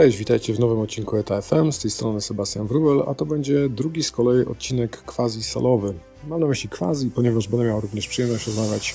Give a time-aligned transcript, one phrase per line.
[0.00, 1.72] Cześć, witajcie w nowym odcinku ETA FM.
[1.72, 5.94] Z tej strony Sebastian Wrubel, a to będzie drugi z kolei odcinek quasi solowy.
[6.28, 8.94] Mam na myśli quasi, ponieważ będę miał również przyjemność rozmawiać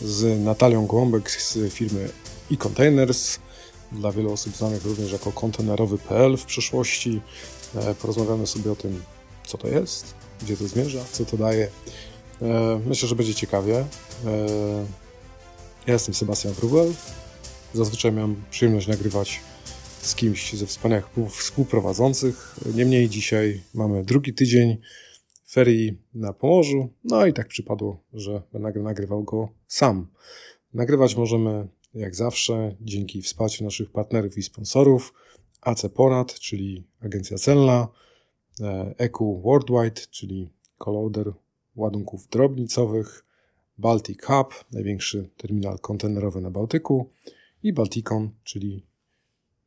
[0.00, 2.08] z Natalią Głąbek z firmy
[2.52, 3.38] e-Containers,
[3.92, 7.20] dla wielu osób znanych również jako kontenerowy.pl w przeszłości.
[7.76, 9.02] E, porozmawiamy sobie o tym,
[9.46, 11.68] co to jest, gdzie to zmierza, co to daje.
[12.42, 13.78] E, myślę, że będzie ciekawie.
[13.78, 13.86] E,
[15.86, 16.92] ja jestem Sebastian Wrubel.
[17.74, 19.40] Zazwyczaj mam przyjemność nagrywać
[20.04, 22.56] z kimś ze wspaniałych współprowadzących.
[22.74, 24.76] Niemniej dzisiaj mamy drugi tydzień
[25.50, 26.88] ferii na Pomorzu.
[27.04, 30.06] No i tak przypadło, że będę nagrywał go sam.
[30.74, 35.14] Nagrywać możemy jak zawsze dzięki wsparciu naszych partnerów i sponsorów
[35.60, 37.88] AC Ponad, czyli agencja celna,
[38.98, 41.32] EQ Worldwide, czyli kolauder
[41.76, 43.24] ładunków drobnicowych,
[43.78, 47.10] Baltic Hub, największy terminal kontenerowy na Bałtyku
[47.62, 48.86] i Balticon, czyli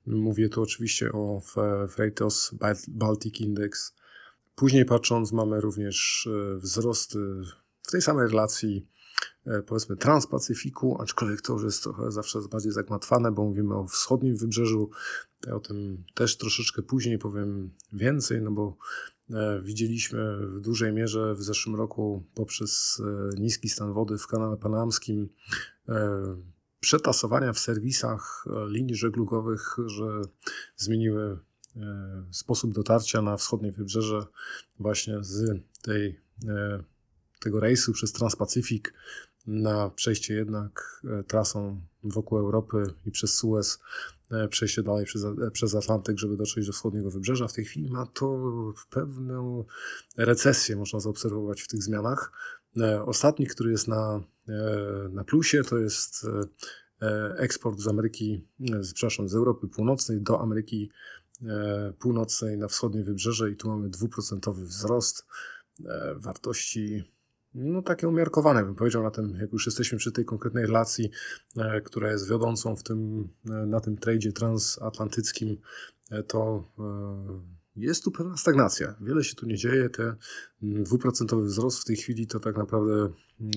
[0.07, 1.41] Mówię tu oczywiście o
[1.87, 2.55] Freightos
[2.87, 3.93] Baltic Index.
[4.55, 7.19] Później patrząc, mamy również e, wzrosty
[7.83, 8.87] w tej samej relacji,
[9.45, 14.37] e, powiedzmy, Transpacyfiku, aczkolwiek to już jest trochę zawsze bardziej zagmatwane, bo mówimy o wschodnim
[14.37, 14.89] wybrzeżu.
[15.51, 18.77] O tym też troszeczkę później powiem więcej, no bo
[19.29, 23.01] e, widzieliśmy w dużej mierze w zeszłym roku poprzez
[23.37, 25.29] niski stan wody w kanale panamskim
[26.85, 30.21] przetasowania w serwisach e, linii żeglugowych, że
[30.75, 31.39] zmieniły
[31.75, 34.25] e, sposób dotarcia na wschodnie wybrzeże
[34.79, 36.19] właśnie z tej,
[37.39, 38.93] tego rejsu przez Transpacyfik
[39.47, 43.79] na przejście jednak trasą wokół Europy i przez Suez,
[44.49, 45.23] przejście dalej przez,
[45.53, 47.47] przez Atlantyk, żeby dotrzeć do wschodniego wybrzeża.
[47.47, 48.53] W tej chwili ma to
[48.89, 49.65] pewną
[50.17, 52.31] recesję, można zaobserwować w tych zmianach.
[53.05, 54.34] Ostatni, który jest na E,
[55.11, 56.25] na plusie, to jest
[57.01, 58.47] e, eksport z Ameryki,
[58.93, 60.91] przepraszam, z Europy Północnej do Ameryki
[61.43, 65.25] e, Północnej na wschodnie wybrzeże i tu mamy dwuprocentowy wzrost
[66.15, 67.03] wartości
[67.53, 71.09] no takie umiarkowane, bym powiedział, na tym, jak już jesteśmy przy tej konkretnej relacji,
[71.85, 75.57] która jest wiodącą w tym, na tym tradzie transatlantyckim,
[76.27, 76.71] to
[77.75, 78.95] jest tu pewna stagnacja.
[79.01, 79.89] Wiele się tu nie dzieje.
[79.89, 80.15] Ten
[80.61, 83.09] dwuprocentowy wzrost w tej chwili to tak naprawdę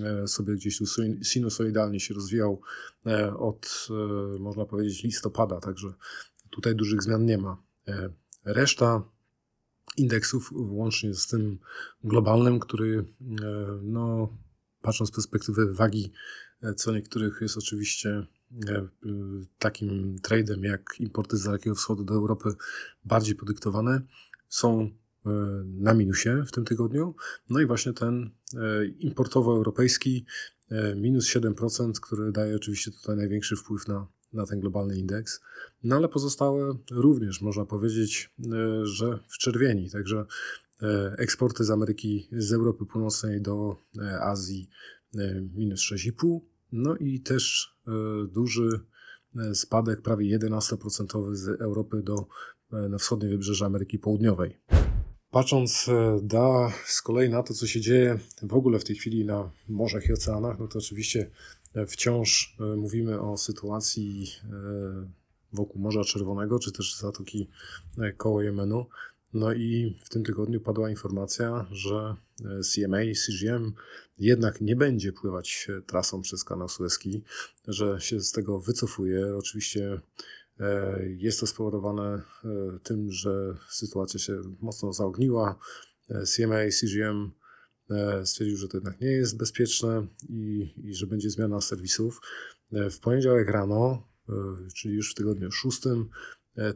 [0.05, 0.85] e, sobie gdzieś tu
[1.23, 2.61] sinusoidalnie się rozwijał
[3.07, 5.89] e, od, e, można powiedzieć, listopada, także
[6.51, 7.63] tutaj dużych zmian nie ma.
[8.45, 9.03] Reszta
[9.97, 11.59] indeksów, włącznie z tym
[12.05, 13.05] globalnym, który,
[13.83, 14.37] no,
[14.83, 16.13] patrząc z perspektywy wagi
[16.77, 18.27] co niektórych jest oczywiście
[19.59, 22.49] takim tradem jak importy z Dalekiego Wschodu do Europy
[23.05, 24.01] bardziej podyktowane,
[24.49, 25.31] są e,
[25.65, 27.15] na minusie w tym tygodniu.
[27.51, 30.25] No i właśnie ten e, importowo-europejski
[30.97, 35.41] minus 7%, który daje oczywiście tutaj największy wpływ na, na ten globalny indeks.
[35.85, 38.31] No ale pozostałe również można powiedzieć,
[38.83, 39.91] że w czerwieni.
[39.91, 40.27] Także
[41.19, 43.77] eksporty z Ameryki, z Europy Północnej do
[44.21, 44.69] Azji
[45.55, 46.41] minus 6,5%.
[46.73, 47.78] No i też e,
[48.29, 48.81] duży
[49.37, 52.27] e, spadek, prawie 11% z Europy do,
[52.73, 54.57] e, na wschodnie wybrzeże Ameryki Południowej.
[55.31, 55.87] Patrząc
[56.23, 60.09] da, z kolei na to, co się dzieje w ogóle w tej chwili na morzach
[60.09, 61.31] i oceanach, no to oczywiście
[61.87, 64.27] wciąż mówimy o sytuacji
[65.53, 67.49] wokół Morza Czerwonego, czy też Zatoki
[68.17, 68.87] koło Jemenu.
[69.35, 73.73] No i w tym tygodniu padła informacja, że e, CMA, CGM
[74.19, 77.23] jednak nie będzie pływać trasą przez kanał Suezki,
[77.69, 79.37] że się z tego wycofuje.
[79.37, 80.01] Oczywiście
[80.61, 85.59] e, jest to spowodowane e, tym, że sytuacja się mocno zaogniła.
[86.37, 87.31] CMA, CGM
[88.25, 92.21] stwierdził, że to jednak nie jest bezpieczne i, i że będzie zmiana serwisów.
[92.73, 94.09] W poniedziałek rano,
[94.75, 96.07] czyli już w tygodniu szóstym, e,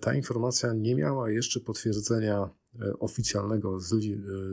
[0.01, 3.97] ta informacja nie miała jeszcze potwierdzenia e, oficjalnego z, e,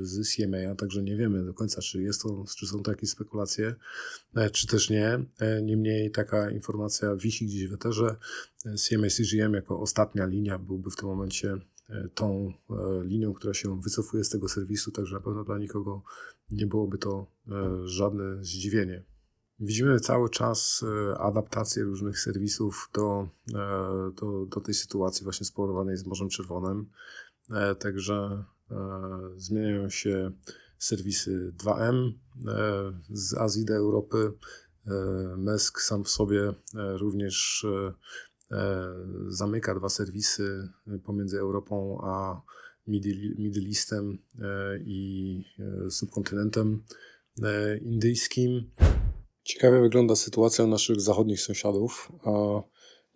[0.01, 3.75] z CMA, także nie wiemy do końca, czy, jest to, czy są to jakieś spekulacje,
[4.35, 5.25] e, czy też nie.
[5.39, 8.15] E, Niemniej taka informacja wisi gdzieś w eterze.
[8.65, 11.57] E, CMA CGM jako ostatnia linia byłby w tym momencie
[11.89, 16.03] e, tą e, linią, która się wycofuje z tego serwisu, także na pewno dla nikogo
[16.51, 19.03] nie byłoby to e, żadne zdziwienie.
[19.61, 23.55] Widzimy cały czas e, adaptację różnych serwisów do, e,
[24.21, 26.89] do, do tej sytuacji właśnie spowodowanej z Morzem Czerwonym.
[27.51, 28.43] E, Także
[29.37, 30.31] zmieniają się
[30.77, 32.13] serwisy 2M e,
[33.09, 34.31] z Azji do Europy.
[35.37, 37.65] MESK sam w sobie również
[39.27, 40.69] zamyka dwa serwisy
[41.03, 42.41] pomiędzy Europą a
[42.87, 44.17] Middle Eastem
[44.79, 45.43] i
[45.89, 46.83] subkontynentem
[47.81, 48.71] indyjskim.
[49.49, 52.31] Ciekawie wygląda sytuacja naszych zachodnich sąsiadów, a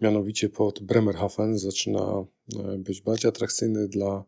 [0.01, 2.25] mianowicie pod Bremerhaven zaczyna
[2.56, 4.24] e, być bardziej atrakcyjny dla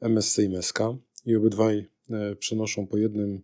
[0.00, 0.78] MSC i MSK
[1.26, 3.42] i obydwaj e, przenoszą po jednym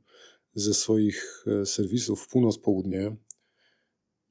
[0.54, 3.16] ze swoich e, serwisów północ-południe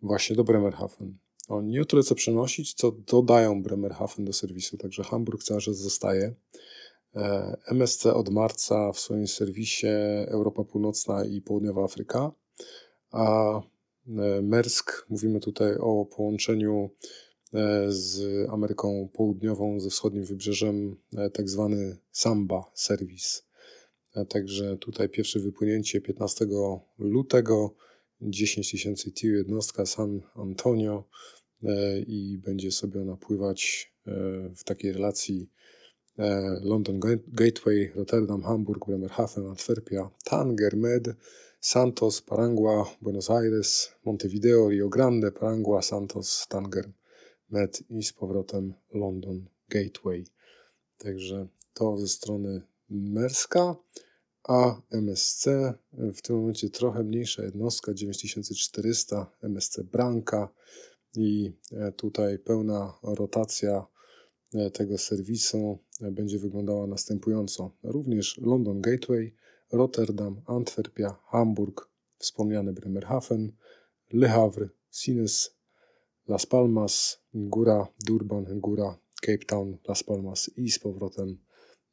[0.01, 1.17] właśnie do Bremerhaven.
[1.47, 6.33] Oni nie tyle co przenosić, co dodają Bremerhaven do serwisu, także Hamburg cały czas zostaje.
[7.67, 9.87] MSC od marca w swoim serwisie
[10.27, 12.31] Europa Północna i Południowa Afryka,
[13.11, 13.61] a e,
[14.41, 16.89] Mersk, mówimy tutaj o połączeniu
[17.53, 23.41] e, z Ameryką Południową, ze wschodnim wybrzeżem, e, tak zwany Samba Service.
[24.15, 26.45] E, Także tutaj pierwsze wypłynięcie 15
[26.99, 27.75] lutego,
[28.21, 31.03] 10 tysięcy TIU jednostka San Antonio
[32.07, 33.93] i będzie sobie ona pływać
[34.55, 35.49] w takiej relacji
[36.61, 41.07] London Gate- Gateway, Rotterdam, Hamburg, Bremerhaven, Antwerpia, Tanger, Med,
[41.59, 46.91] Santos, Parangua, Buenos Aires, Montevideo, Rio Grande, Parangua, Santos, Tanger,
[47.49, 50.25] Med i z powrotem London Gateway.
[50.97, 53.75] Także to ze strony Merska,
[54.47, 55.47] a MSC
[55.93, 60.49] w tym momencie trochę mniejsza jednostka 9400 MSC Branka
[61.15, 63.85] i e, tutaj pełna rotacja
[64.53, 67.71] e, tego serwisu będzie wyglądała następująco.
[67.83, 69.35] Również London Gateway,
[69.71, 73.51] Rotterdam, Antwerpia, Hamburg, wspomniany Bremerhaven,
[74.13, 75.57] Le Havre, Sines,
[76.27, 81.37] Las Palmas, Góra, Durban, Góra, Cape Town, Las Palmas i z powrotem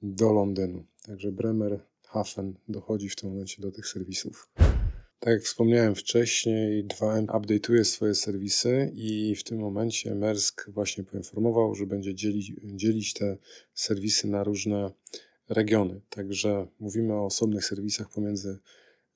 [0.02, 0.84] do Londynu.
[1.02, 4.50] Także Bremerhaven dochodzi w tym momencie do tych serwisów.
[5.18, 11.74] Tak jak wspomniałem wcześniej, 2M update'uje swoje serwisy i w tym momencie Maersk właśnie poinformował,
[11.74, 12.14] że będzie
[12.74, 13.36] dzielić te
[13.74, 14.90] serwisy na różne
[15.48, 16.00] regiony.
[16.10, 18.58] Także mówimy o osobnych serwisach pomiędzy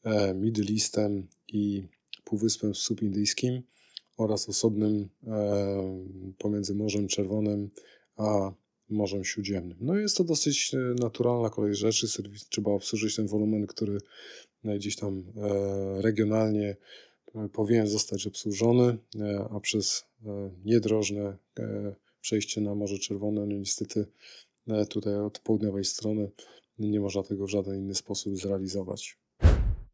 [0.05, 1.85] e, Middle Eastem i
[2.25, 3.63] Półwyspem Subindyjskim
[4.17, 6.05] oraz osobnym e,
[6.39, 7.71] pomiędzy Morzem Czerwonym
[8.17, 8.53] a
[8.89, 9.79] Morzem Śródziemnym.
[9.81, 12.09] No jest to dosyć e, naturalna kolej rzeczy.
[12.09, 13.99] Serwis, trzeba obsłużyć ten wolumen, który
[14.65, 15.25] gdzieś tam
[15.97, 16.77] regionalnie
[17.53, 18.99] powinien zostać obsłużony,
[19.51, 20.05] a przez
[20.65, 21.37] niedrożne
[22.21, 24.07] przejście na Morze Czerwone, no niestety
[24.88, 26.31] tutaj od południowej strony
[26.79, 29.19] nie można tego w żaden inny sposób zrealizować.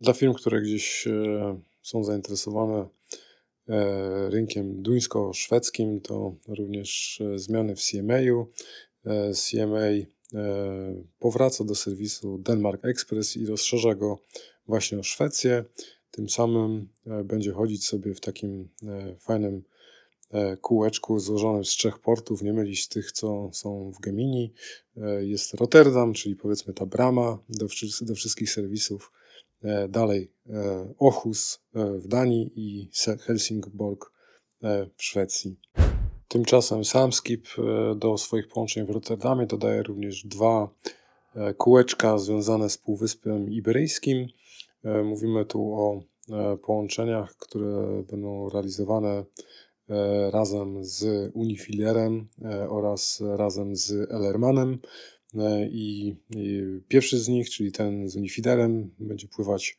[0.00, 2.88] Dla firm, które gdzieś e, są zainteresowane
[3.69, 8.47] e, rynkiem duńsko-szwedzkim, to również e, zmiany w CMA-u.
[9.06, 10.05] E, CMA e,
[11.19, 14.19] powraca do serwisu Denmark Express i rozszerza go
[14.67, 15.65] właśnie o Szwecję.
[16.10, 19.74] Tym samym e, będzie chodzić sobie w takim e, fajnym e,
[20.61, 24.53] kółeczku złożonym z trzech portów, nie mylić tych, co są w Gemini.
[24.97, 27.67] E, Jest Rotterdam, czyli powiedzmy ta brama do,
[28.01, 29.13] do wszystkich serwisów.
[29.65, 32.91] E, Dalej e, Ochus e, w Danii i
[33.21, 34.13] Helsingborg
[34.63, 35.57] e, w Szwecji.
[36.29, 40.69] Tymczasem Samskip e, do swoich połączeń w Rotterdamie dodaje również dwa
[41.35, 44.27] e, kółeczka związane z Półwyspem Iberyjskim.
[44.85, 49.25] E, Mówimy tu o e, połączeniach, które będą realizowane e,
[50.31, 54.79] razem z Unifilerem e, oraz razem z Ellermanem.
[55.34, 56.17] E, I,
[56.88, 59.79] pierwszy z nich, czyli ten z Unifiderem, będzie pływać,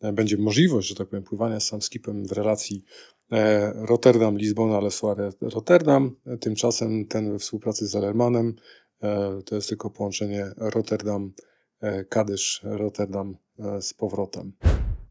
[0.00, 2.84] e, będzie możliwość, że tak powiem, pływania z Samskipem w relacji
[3.32, 6.16] e, Rotterdam, Lizbona, Lesoire, Rotterdam.
[6.26, 8.54] E, Tymczasem ten we współpracy z Ellermanem
[9.02, 11.32] e, to jest tylko połączenie Rotterdam,
[11.80, 14.52] e, Kadysz, Rotterdam e, z powrotem.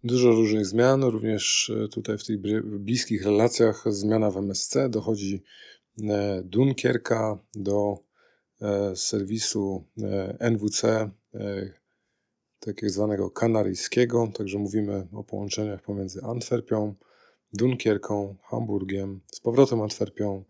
[0.03, 5.43] Dużo różnych zmian, również e, tutaj w tych bli- bliskich relacjach zmiana w MSC dochodzi
[6.03, 7.97] e, Dunkierka do
[8.61, 9.85] e, serwisu
[10.39, 11.73] NWC, e,
[12.59, 16.95] tak zwanego kanaryjskiego, także mówimy o połączeniach pomiędzy Antwerpią,
[17.53, 20.43] Dunkierką, Hamburgiem, z powrotem Antwerpią,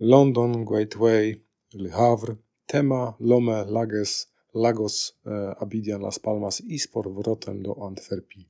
[0.00, 1.44] London, Gateway,
[1.74, 8.48] Le Havre, Tema, Lome, Lages, Lagos, e, Abidjan, Las Palmas i z powrotem do Antwerpii.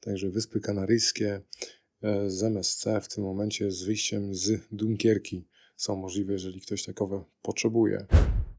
[0.00, 1.40] Także Wyspy Kanaryjskie
[2.02, 5.44] e, z MSC w tym momencie z wyjściem z Dunkierki
[5.76, 8.06] są możliwe, jeżeli ktoś takowe potrzebuje.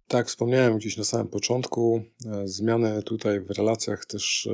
[0.07, 4.49] Tak, wspomniałem gdzieś na samym początku, e, zmiany tutaj w relacjach też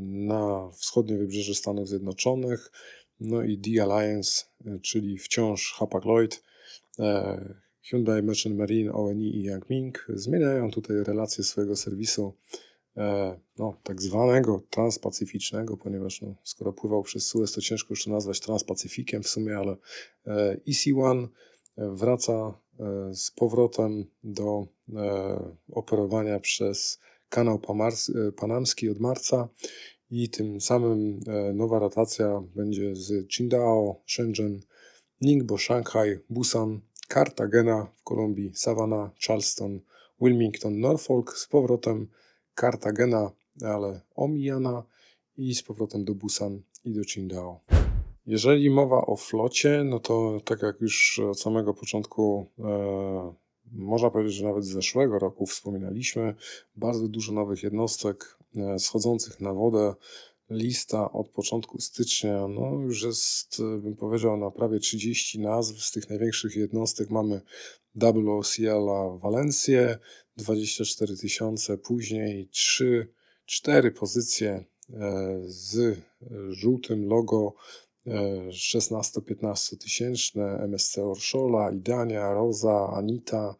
[0.00, 2.72] na wschodnie wybrzeże Stanów Zjednoczonych,
[3.20, 4.44] no i The Alliance,
[4.82, 6.42] czyli wciąż Hapag-Lloyd,
[7.90, 12.34] Hyundai Merchant Marine, ONI i Yang Ming zmieniają tutaj relacje swojego serwisu
[12.96, 18.10] e, no, tak zwanego transpacyficznego, ponieważ no, skoro pływał przez Suez, to ciężko już to
[18.10, 19.76] nazwać transpacyfikiem w sumie, ale
[20.26, 21.28] e, EC1
[21.76, 24.66] wraca e, z powrotem do
[25.72, 27.60] operowania przez kanał
[28.36, 29.48] panamski od marca
[30.10, 31.20] i tym samym
[31.54, 34.60] nowa rotacja będzie z Qingdao, Shenzhen,
[35.20, 39.80] Ningbo, Shanghai, Busan, Cartagena w Kolumbii, Savannah, Charleston,
[40.20, 42.08] Wilmington, Norfolk, z powrotem
[42.60, 43.30] Cartagena,
[43.64, 44.82] ale omijana
[45.36, 47.60] i z powrotem do Busan i do Qingdao.
[48.26, 53.34] Jeżeli mowa o flocie, no to tak jak już od samego początku, e,
[53.72, 56.34] można powiedzieć, że nawet z zeszłego roku wspominaliśmy,
[56.76, 59.94] bardzo dużo nowych jednostek e, schodzących na wodę
[60.50, 65.84] lista od początku stycznia no już jest, bym powiedział, na prawie 30 nazw.
[65.84, 67.40] Z tych największych jednostek mamy
[67.94, 68.88] WOCL
[69.22, 69.98] Valencję,
[70.36, 73.12] 24 tysiące, później 3,
[73.44, 75.98] 4 pozycje e, z
[76.50, 77.54] żółtym logo
[78.06, 83.54] 16-15 e, tysięczne, MSC Orszola, Idania, Rosa, Anita,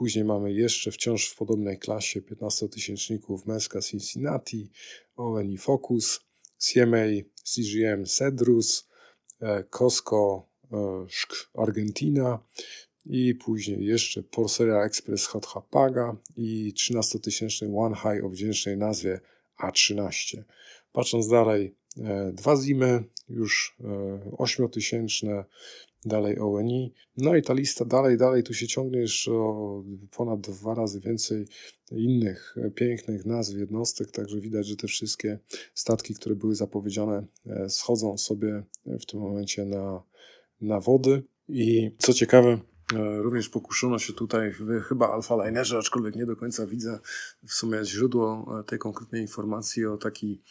[0.00, 4.70] Później mamy jeszcze wciąż w podobnej klasie 15-tysięczników Meska Cincinnati,
[5.16, 6.20] ONI Focus,
[6.58, 7.04] CMA
[7.42, 8.88] CGM Cedrus,
[9.40, 12.38] e, Costco e, Szk Argentina
[13.06, 19.20] i później jeszcze Porceria Express Hapaga i 13-tysięczny One High o wdzięcznej nazwie
[19.62, 20.42] A13.
[20.92, 23.76] Patrząc dalej, e, dwa zimy, już
[24.38, 25.44] 8-tysięczne
[26.04, 26.92] dalej ONI.
[27.16, 29.84] No i ta lista dalej, dalej tu się ciągnie jeszcze o
[30.16, 31.46] ponad dwa razy więcej
[31.92, 35.38] innych pięknych nazw jednostek, także widać, że te wszystkie
[35.74, 40.02] statki, które były zapowiedziane, e, schodzą sobie w tym momencie na,
[40.60, 41.22] na wody.
[41.48, 42.60] I co ciekawe,
[42.94, 46.98] e, Również pokuszono się tutaj w chyba Alfa Linerze, aczkolwiek nie do końca widzę
[47.48, 50.42] w sumie źródło e, tej konkretnej informacji o taki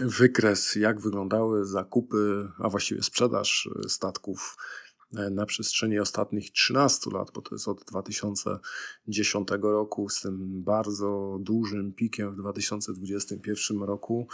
[0.00, 4.56] wykres, jak wyglądały zakupy, a właściwie sprzedaż statków
[4.91, 11.38] E, na przestrzeni ostatnich 13 lat, bo to jest od 2010 roku, z tym bardzo
[11.40, 14.28] dużym pikiem w 2021 roku,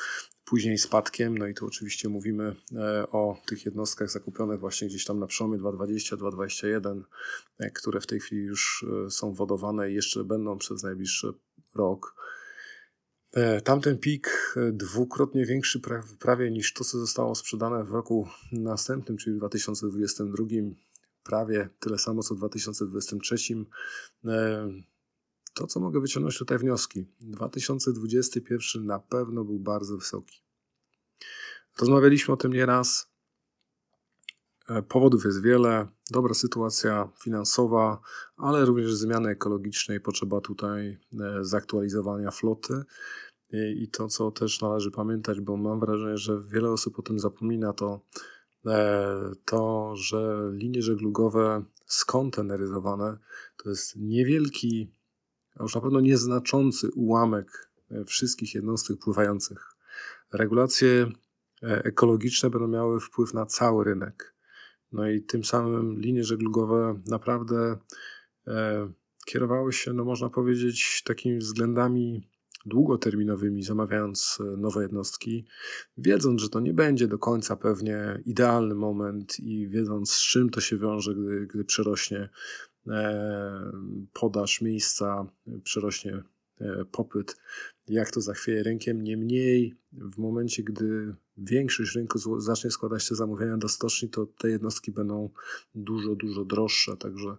[0.44, 5.18] później spadkiem, no i tu oczywiście mówimy e, o tych jednostkach zakupionych właśnie gdzieś tam
[5.18, 7.02] na przełomie 2.20-2.21,
[7.58, 11.32] e, które w tej chwili już są wodowane i jeszcze będą przez najbliższy
[11.74, 12.14] rok.
[13.38, 15.80] E, tamten pik e, dwukrotnie większy
[16.18, 20.44] prawie niż to, co zostało sprzedane w roku następnym, czyli w 2022,
[21.24, 23.36] prawie tyle samo co w 2023.
[24.24, 24.68] E,
[25.54, 27.06] to, co mogę wyciągnąć tutaj wnioski.
[27.20, 30.42] 2021 na pewno był bardzo wysoki.
[31.80, 33.10] Rozmawialiśmy o tym nieraz.
[34.88, 35.88] Powodów jest wiele.
[36.10, 38.00] Dobra sytuacja finansowa,
[38.36, 40.98] ale również zmiany ekologiczne i potrzeba tutaj
[41.40, 42.84] zaktualizowania floty.
[43.52, 47.72] I to, co też należy pamiętać, bo mam wrażenie, że wiele osób o tym zapomina,
[47.72, 48.00] to
[48.66, 53.18] e, to, że linie żeglugowe skonteneryzowane
[53.56, 54.90] to jest niewielki,
[55.56, 59.76] a już na pewno nieznaczący ułamek e, wszystkich jednostek pływających.
[60.32, 61.12] Regulacje
[61.62, 64.34] e, ekologiczne będą miały wpływ na cały rynek.
[64.92, 67.76] No i tym samym linie żeglugowe naprawdę
[69.26, 72.28] kierowały się, no można powiedzieć, takimi względami
[72.68, 75.44] długoterminowymi, zamawiając e, nowe jednostki,
[75.96, 80.60] wiedząc, że to nie będzie do końca pewnie idealny moment i wiedząc, z czym to
[80.60, 82.28] się wiąże, gdy, gdy przerośnie
[82.86, 83.72] e,
[84.12, 85.26] podaż miejsca,
[85.64, 86.22] przerośnie
[86.60, 87.36] e, popyt,
[87.88, 89.02] jak to zachwieje rynkiem.
[89.02, 94.92] Niemniej, w momencie, gdy większość rynku zacznie składać te zamówienia do stoczni, to te jednostki
[94.92, 95.30] będą
[95.74, 96.96] dużo, dużo droższe.
[96.96, 97.36] Także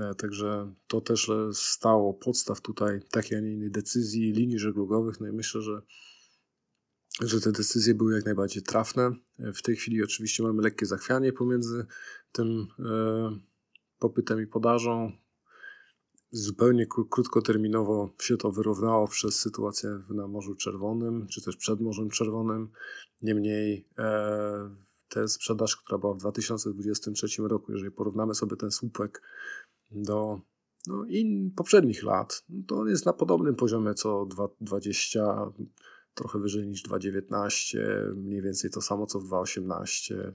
[0.00, 5.20] E, także to też stało podstaw tutaj takiej, a nie innej decyzji linii żeglugowych.
[5.20, 5.82] No i myślę, że,
[7.20, 9.12] że te decyzje były jak najbardziej trafne.
[9.38, 11.86] E, w tej chwili oczywiście mamy lekkie zachwianie pomiędzy
[12.32, 13.38] tym e,
[13.98, 15.12] popytem i podażą.
[16.36, 22.68] Zupełnie krótkoterminowo się to wyrównało przez sytuację na Morzu Czerwonym, czy też przed Morzem Czerwonym.
[23.22, 29.22] Niemniej e, sprzedaż, która była w 2023 roku, jeżeli porównamy sobie ten słupek
[29.90, 30.40] do
[30.86, 35.52] no, in poprzednich lat, no to on jest na podobnym poziomie co 2020,
[36.14, 37.78] trochę wyżej niż 2,19,
[38.16, 40.32] mniej więcej to samo co w 2,18,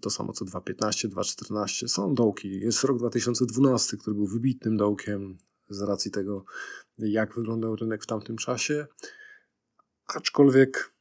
[0.00, 1.88] to samo co 2,15, 2,14.
[1.88, 2.60] Są dołki.
[2.60, 6.44] Jest rok 2012, który był wybitnym dołkiem z racji tego,
[6.98, 8.86] jak wyglądał rynek w tamtym czasie.
[10.06, 10.92] Aczkolwiek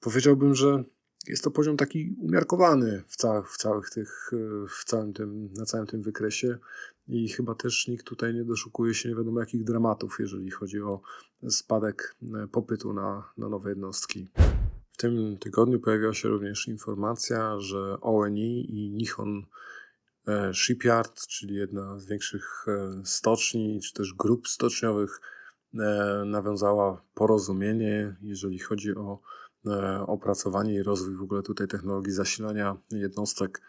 [0.00, 0.84] powiedziałbym, że
[1.26, 4.30] jest to poziom taki umiarkowany w, całych, w całych tych,
[4.68, 6.58] w całym tym, na całym tym wykresie
[7.08, 11.00] i chyba też nikt tutaj nie doszukuje się nie wiadomo jakich dramatów, jeżeli chodzi o
[11.48, 12.16] spadek
[12.52, 14.28] popytu na, na nowe jednostki.
[14.96, 19.46] W tym tygodniu pojawiła się również informacja, że ONI i Nihon
[20.26, 25.20] e, Shipyard, czyli jedna z większych e, stoczni, czy też grup stoczniowych,
[26.26, 29.20] nawiązała porozumienie, jeżeli chodzi o
[30.06, 33.62] opracowanie i rozwój w ogóle tutaj technologii zasilania jednostek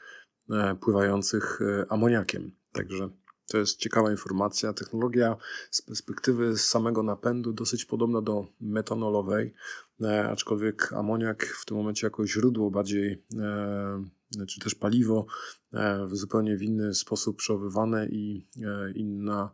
[0.82, 2.52] pływających amoniakiem.
[2.72, 3.10] Także
[3.48, 4.74] to jest ciekawa informacja.
[4.74, 5.38] Technologia
[5.72, 9.54] z perspektywy samego napędu dosyć podobna do metanolowej,
[10.02, 15.26] e, aczkolwiek amoniak w tym momencie jako źródło bardziej, e, czy też paliwo,
[15.74, 18.48] e, w zupełnie inny sposób przechowywane i
[18.96, 19.52] inna,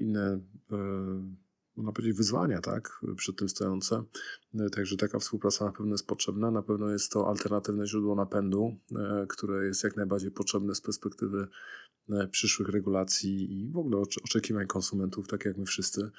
[0.00, 0.40] inne
[1.76, 4.04] można powiedzieć, wyzwania tak, przed tym stojące.
[4.72, 6.50] Także taka współpraca na pewno jest potrzebna.
[6.50, 8.76] Na pewno jest to alternatywne źródło napędu,
[9.28, 11.48] które jest jak najbardziej potrzebne z perspektywy
[12.10, 16.10] E, przyszłych regulacji i w ogóle oczekiwań konsumentów, tak jak my wszyscy.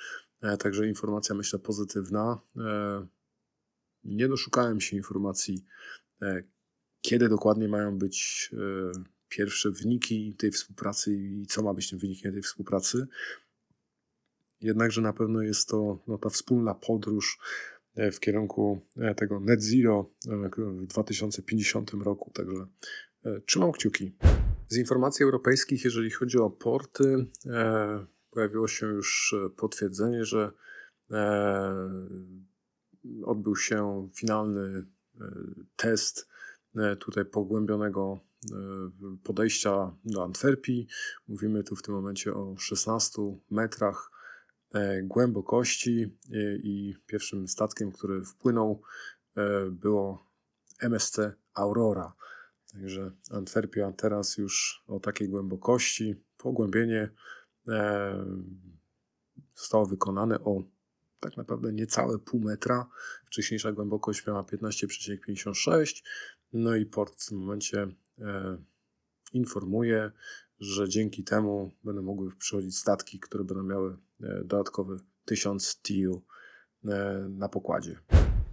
[0.41, 2.39] E, także informacja, myślę, pozytywna.
[2.57, 3.07] E,
[4.03, 5.65] nie doszukałem się informacji,
[7.01, 8.51] kiedy dokładnie mają być
[9.29, 13.07] pierwsze wyniki tej współpracy i co ma być tym wynikiem tej współpracy.
[14.63, 17.39] Jednakże na pewno jest to no, ta wspólna podróż
[18.12, 18.82] w kierunku
[19.15, 20.10] tego net zero
[20.58, 22.32] w 2050 roku.
[22.34, 22.67] Także
[23.46, 24.15] trzymam kciuki.
[24.67, 30.51] Z informacji europejskich, jeżeli chodzi o porty, e, pojawiło się już potwierdzenie, że
[31.12, 31.74] e,
[33.24, 35.25] odbył się finalny e,
[35.75, 36.27] test
[36.75, 38.57] e, tutaj pogłębionego e,
[39.24, 40.88] podejścia do Antwerpii.
[41.27, 44.13] Mówimy tu w tym momencie o 16 metrach e,
[45.03, 46.18] głębokości
[46.64, 48.81] i pierwszym statkiem, który wpłynął
[49.72, 50.25] było
[50.81, 51.18] MSC
[51.53, 52.14] Aurora.
[52.74, 57.09] Także Antwerpia teraz już o takiej głębokości, pogłębienie
[57.68, 58.25] e,
[59.55, 60.64] zostało wykonane o
[61.20, 62.90] tak naprawdę niecałe pół metra.
[63.25, 66.03] Wcześniejsza głębokość miała 15,56.
[66.53, 67.88] No i port w tym momencie
[68.20, 68.57] e,
[69.33, 70.12] informuje,
[70.64, 76.22] że dzięki temu będą mogły przychodzić statki, które będą miały e, dodatkowy 1000 TU
[76.86, 78.00] e, na pokładzie.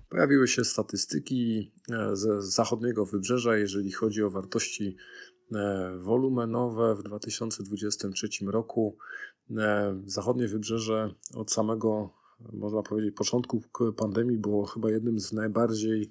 [0.08, 4.96] Pojawiły się statystyki e, ze zachodniego wybrzeża, jeżeli chodzi o wartości
[5.98, 8.96] wolumenowe w 2023 roku.
[10.04, 12.14] Zachodnie wybrzeże od samego,
[12.52, 13.62] można powiedzieć, początku
[13.96, 16.10] pandemii było chyba jednym z najbardziej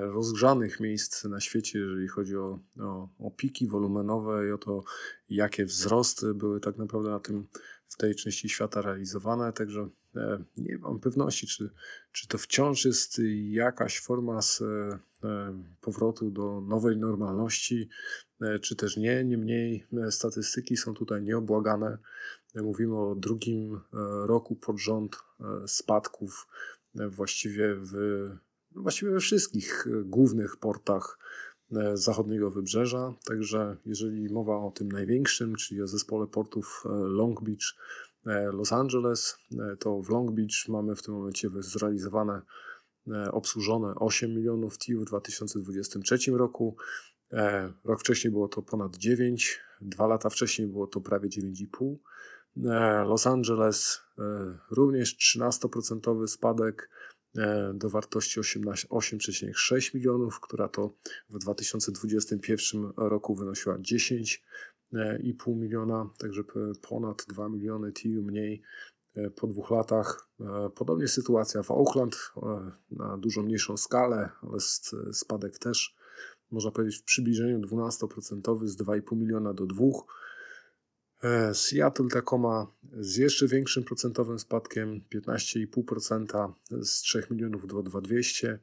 [0.00, 4.84] rozgrzanych miejsc na świecie, jeżeli chodzi o, o, o piki wolumenowe i o to,
[5.28, 7.46] jakie wzrosty były tak naprawdę na tym,
[7.88, 9.52] w tej części świata realizowane.
[9.52, 11.70] Także E, nie mam pewności, czy,
[12.12, 14.98] czy to wciąż jest jakaś forma z, e,
[15.80, 17.88] powrotu do nowej normalności,
[18.40, 19.24] e, czy też nie.
[19.24, 21.98] Niemniej statystyki są tutaj nieobłagane.
[22.54, 23.80] Mówimy o drugim
[24.22, 25.16] roku pod rząd
[25.66, 26.46] spadków
[26.94, 27.92] właściwie w
[28.74, 31.18] właściwie we wszystkich głównych portach
[31.94, 33.14] zachodniego wybrzeża.
[33.24, 37.74] Także jeżeli mowa o tym największym, czyli o zespole portów Long Beach,
[38.26, 42.42] E, Los Angeles, e, to w Long Beach mamy w tym momencie zrealizowane,
[43.08, 46.76] e, obsłużone 8 milionów TIU w 2023 roku.
[47.84, 51.98] Rok wcześniej było to ponad 9, dwa lata wcześniej było to prawie 9,5.
[53.08, 54.00] Los Angeles
[54.70, 56.90] również 13% spadek
[57.74, 60.94] do wartości 8,6 milionów, która to
[61.30, 64.42] w 2021 roku wynosiła 10
[64.92, 66.42] 2,5 miliona, także
[66.82, 68.62] ponad 2 miliony TIU mniej
[69.14, 70.28] e, po dwóch latach.
[70.40, 74.60] E, podobnie sytuacja w Oakland e, na dużo mniejszą skalę, ale
[75.12, 75.96] spadek też
[76.50, 79.84] można powiedzieć w przybliżeniu 12% z 2,5 miliona do 2.
[81.52, 86.52] Seattle Tacoma z jeszcze większym procentowym spadkiem 15,5%
[86.82, 88.58] z 3 milionów do 2,200.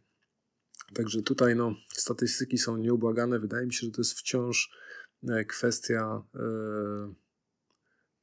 [0.93, 3.39] Także tutaj no, statystyki są nieubłagane.
[3.39, 4.69] Wydaje mi się, że to jest wciąż
[5.23, 6.39] E, kwestia e,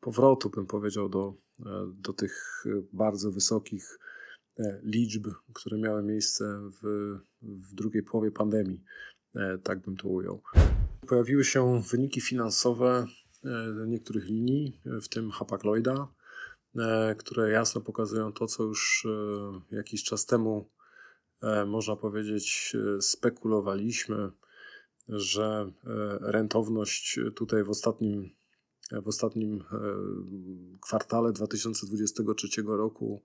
[0.00, 1.34] powrotu, bym powiedział, do,
[1.66, 3.98] e, do tych bardzo wysokich
[4.82, 8.84] liczb, które miały miejsce w, w drugiej połowie pandemii.
[9.62, 10.42] Tak bym to ujął.
[11.08, 13.06] Pojawiły się wyniki finansowe
[13.86, 16.06] niektórych linii, w tym Hapag-Lloyda,
[17.18, 19.06] które jasno pokazują to, co już
[19.70, 20.70] jakiś czas temu
[21.66, 24.30] można powiedzieć spekulowaliśmy,
[25.08, 25.70] że
[26.20, 28.30] rentowność tutaj w ostatnim
[28.92, 29.78] w ostatnim e,
[30.80, 33.22] kwartale 2023 roku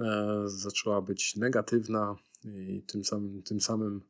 [0.00, 4.02] e, zaczęła być negatywna i tym samym, tym samym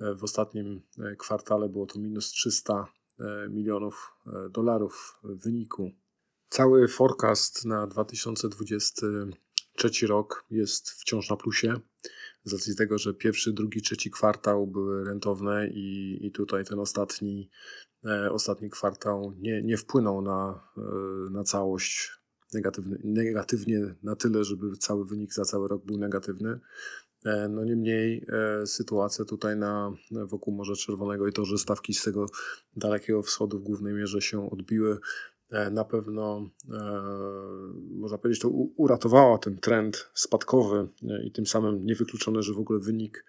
[0.00, 0.82] e, w ostatnim
[1.18, 2.86] kwartale było to minus 300
[3.50, 4.16] milionów
[4.50, 5.90] dolarów w wyniku.
[6.48, 11.80] Cały forecast na 2023 rok jest wciąż na plusie.
[12.44, 17.50] Z racji tego, że pierwszy, drugi, trzeci kwartał były rentowne i, i tutaj ten ostatni
[18.04, 20.80] E, ostatni kwartał nie, nie wpłynął na, e,
[21.30, 22.10] na całość
[22.52, 26.60] negatywny, negatywnie na tyle, żeby cały wynik za cały rok był negatywny.
[27.24, 28.26] E, no niemniej
[28.64, 32.26] sytuacja tutaj na, wokół Morza Czerwonego i to, że stawki z tego
[32.76, 34.98] dalekiego wschodu w głównej mierze się odbiły,
[35.70, 36.50] na pewno
[37.90, 40.88] można powiedzieć, to uratowała ten trend spadkowy
[41.24, 43.24] i tym samym niewykluczone, że w ogóle wynik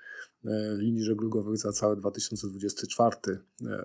[0.77, 3.15] linii żeglugowych za cały 2024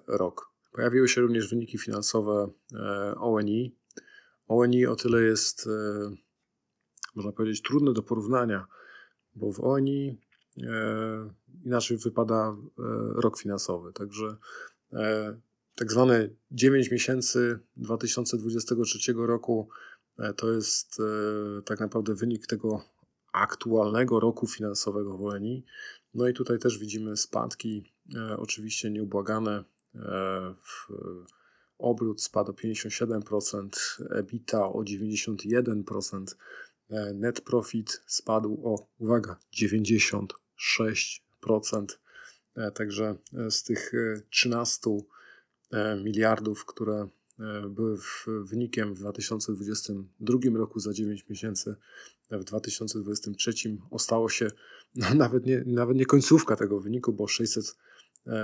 [0.06, 3.76] rok Pojawiły się również wyniki finansowe e, ONI.
[4.48, 6.10] ONI o tyle jest, e,
[7.14, 8.66] można powiedzieć, trudne do porównania,
[9.34, 10.18] bo w ONI
[10.62, 11.30] e,
[11.64, 12.56] inaczej wypada
[13.14, 13.92] rok finansowy.
[13.92, 14.36] Także
[15.76, 19.68] tak zwane 9 miesięcy 2023 roku
[20.36, 21.02] to jest
[21.64, 22.84] tak naprawdę wynik tego
[23.32, 25.64] aktualnego roku finansowego w ONI.
[26.14, 27.92] No i tutaj też widzimy spadki,
[28.38, 29.64] oczywiście nieubłagane
[29.94, 30.54] E,
[31.78, 33.68] obrót spadł o 57%,
[34.10, 36.36] EBITDA o 91%, e,
[37.14, 41.86] net profit spadł o, uwaga, 96%.
[42.56, 43.16] E, także
[43.50, 43.92] z tych
[44.30, 44.90] 13
[46.04, 47.08] miliardów, które
[47.70, 51.76] były wynikiem w 2022 roku za 9 miesięcy,
[52.30, 53.52] w 2023
[53.90, 54.50] ostało się
[54.94, 57.76] no, nawet, nie, nawet nie końcówka tego wyniku, bo 600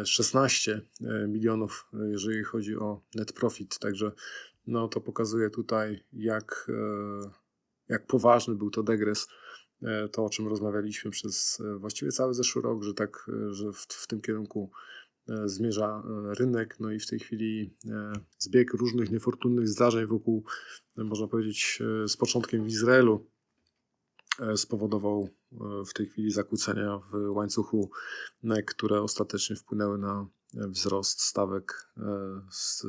[0.05, 3.79] 16 e, milionów, e, jeżeli chodzi o net profit.
[3.79, 4.13] Także
[4.67, 7.31] no, to pokazuje tutaj, jak, e,
[7.89, 9.29] jak poważny był to degres.
[10.13, 14.21] To, o czym rozmawialiśmy przez właściwie cały zeszły rok, że tak, że w, w tym
[14.21, 14.71] kierunku
[15.45, 16.03] zmierza
[16.39, 16.77] rynek.
[16.81, 17.77] No i w tej chwili
[18.39, 20.45] zbieg różnych niefortunnych zdarzeń wokół,
[20.97, 23.27] można powiedzieć, z początkiem w Izraelu
[24.57, 25.29] spowodował
[25.87, 27.91] w tej chwili zakłócenia w łańcuchu,
[28.45, 32.03] e, które ostatecznie wpłynęły na wzrost stawek e,
[32.51, 32.87] z,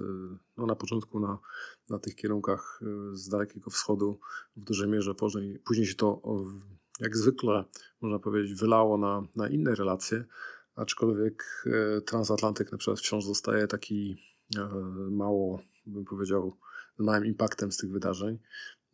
[0.58, 1.40] no na początku na,
[1.90, 4.20] na tych kierunkach e, z Dalekiego Wschodu
[4.56, 5.16] w dużej mierze.
[5.16, 6.22] Później, później się to
[7.00, 7.64] jak zwykle,
[8.02, 10.26] można powiedzieć, wylało na, na inne relacje,
[10.76, 11.66] aczkolwiek
[12.06, 14.18] transatlantyk na przykład wciąż zostaje taki
[15.12, 16.58] mało, bym powiedział,
[16.98, 18.40] małym impaktem z tych wydarzeń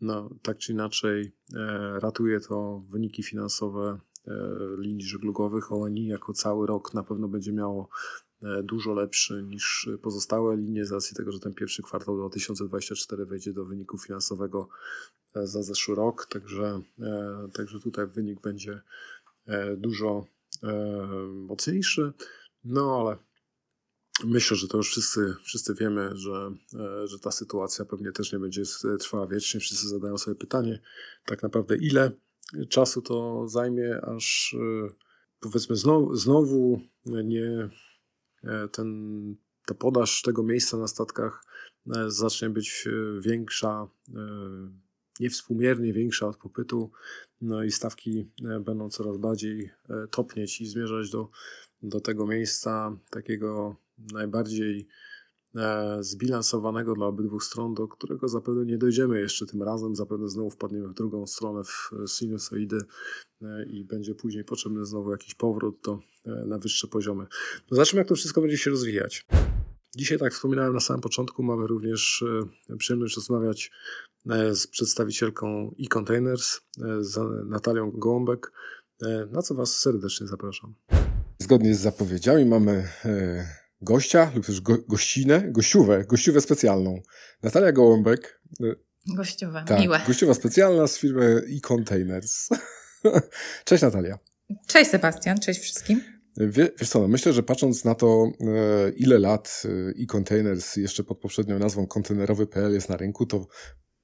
[0.03, 4.31] no, tak czy inaczej e, ratuje to wyniki finansowe e,
[4.77, 5.71] linii żeglugowych.
[5.71, 8.22] ONI jako cały rok na pewno będzie miało e,
[8.63, 13.65] dużo lepszy niż pozostałe linie z racji tego, że ten pierwszy kwartał 2024 wejdzie do
[13.65, 14.69] wyniku finansowego
[15.35, 16.81] za zeszły rok, także,
[17.53, 18.81] także tutaj wynik będzie
[19.77, 20.25] dużo
[21.47, 22.13] mocniejszy,
[22.63, 23.17] no ale
[24.23, 28.39] Myślę, że to już wszyscy, wszyscy wiemy, że, e, że ta sytuacja pewnie też nie
[28.39, 28.63] będzie
[28.99, 29.59] trwała wiecznie.
[29.59, 30.79] Wszyscy zadają sobie pytanie,
[31.25, 32.11] tak naprawdę ile
[32.69, 34.89] czasu to zajmie, aż e,
[35.39, 37.69] powiedzmy znowu, znowu nie e,
[38.71, 41.45] ten, ta podaż tego miejsca na statkach
[42.07, 42.87] zacznie być
[43.19, 43.87] większa,
[45.19, 46.91] niewspółmiernie większa od popytu,
[47.41, 49.71] no i stawki będą coraz bardziej
[50.11, 51.29] topnieć i zmierzać do,
[51.81, 54.85] do tego miejsca takiego najbardziej e,
[55.99, 59.95] zbilansowanego dla obydwu stron, do którego zapewne nie dojdziemy jeszcze tym razem.
[59.95, 62.77] Zapewne znowu wpadniemy w drugą stronę, w sinusoidy
[63.41, 67.23] e, i będzie później potrzebny znowu jakiś powrót do, e, na wyższe poziomy.
[67.71, 69.25] No zobaczymy, jak to wszystko będzie się rozwijać.
[69.95, 72.23] Dzisiaj, tak wspominałem na samym początku, mamy również
[72.77, 73.71] przyjemność rozmawiać
[74.51, 76.61] z przedstawicielką e-Containers,
[76.99, 78.51] z Natalią Gołąbek,
[79.31, 80.75] na co Was serdecznie zapraszam.
[81.39, 82.87] Zgodnie z zapowiedziami mamy
[83.83, 87.01] gościa lub też go, gościnę, gościówę, gościówę specjalną.
[87.43, 88.41] Natalia Gołąbek.
[88.63, 88.75] Y,
[89.15, 90.01] gościowa, tak, miłe.
[90.07, 92.49] Gościowa specjalna z firmy e-Containers.
[93.65, 94.19] Cześć Natalia.
[94.67, 96.01] Cześć Sebastian, cześć wszystkim.
[96.37, 99.63] Wie, wiesz co, no myślę, że patrząc na to, e, ile lat
[100.01, 103.47] e-Containers jeszcze pod poprzednią nazwą kontenerowy.pl jest na rynku, to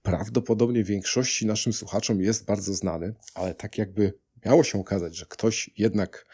[0.01, 4.13] prawdopodobnie większości naszym słuchaczom jest bardzo znany, ale tak jakby
[4.45, 6.25] miało się okazać, że ktoś jednak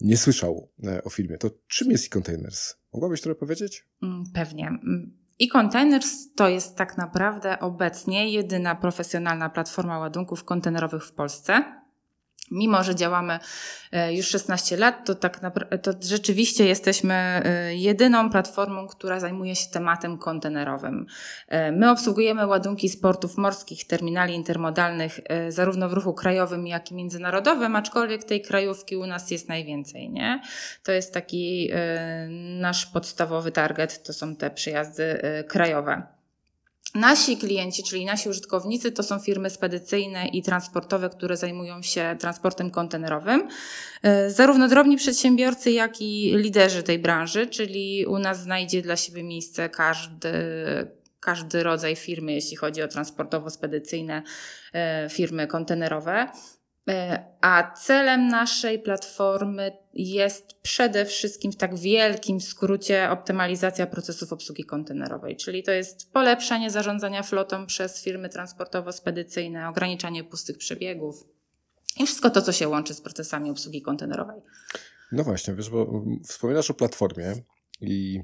[0.00, 2.74] nie słyszał e, o filmie, to czym jest e-Containers?
[2.94, 3.86] Mogłabyś trochę powiedzieć?
[4.02, 4.66] Mm, pewnie.
[4.66, 11.83] Mm, E-Containers to jest tak naprawdę obecnie jedyna profesjonalna platforma ładunków kontenerowych w Polsce.
[12.50, 13.38] Mimo, że działamy
[13.92, 15.40] e, już 16 lat, to tak
[15.82, 21.06] to rzeczywiście jesteśmy e, jedyną platformą, która zajmuje się tematem kontenerowym.
[21.48, 26.94] E, my obsługujemy ładunki z portów morskich, terminali intermodalnych, zarówno w ruchu krajowym, jak i
[26.94, 30.40] międzynarodowym, aczkolwiek tej krajówki u nas jest najwięcej, nie?
[30.82, 31.70] To jest taki
[32.60, 36.13] nasz podstawowy target, to są te przyjazdy krajowe.
[36.94, 42.70] Nasi klienci, czyli nasi użytkownicy, to są firmy spedycyjne i transportowe, które zajmują się transportem
[42.70, 43.48] kontenerowym.
[44.02, 49.22] E, zarówno drobni przedsiębiorcy, jak i liderzy tej branży, czyli u nas znajdzie dla siebie
[49.22, 50.32] miejsce każdy,
[51.20, 54.22] każdy rodzaj firmy, jeśli chodzi o transportowo-spedycyjne
[54.72, 56.28] e, firmy kontenerowe.
[56.88, 64.64] E, a celem naszej platformy jest przede wszystkim w tak wielkim skrócie optymalizacja procesów obsługi
[64.64, 71.24] kontenerowej, czyli to jest polepszenie zarządzania flotą przez firmy transportowo-spedycyjne, ograniczanie pustych przebiegów
[71.96, 74.40] i wszystko to, co się łączy z procesami obsługi kontenerowej.
[75.12, 77.34] No właśnie, wiesz, bo wspominasz o platformie
[77.80, 78.22] i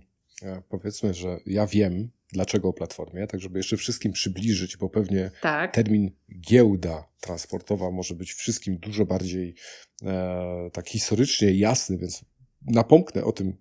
[0.69, 5.75] powiedzmy, że ja wiem, dlaczego o platformie, tak żeby jeszcze wszystkim przybliżyć, bo pewnie tak.
[5.75, 9.55] termin giełda transportowa może być wszystkim dużo bardziej
[10.03, 12.25] e, tak historycznie jasny, więc
[12.67, 13.57] napomknę o tym,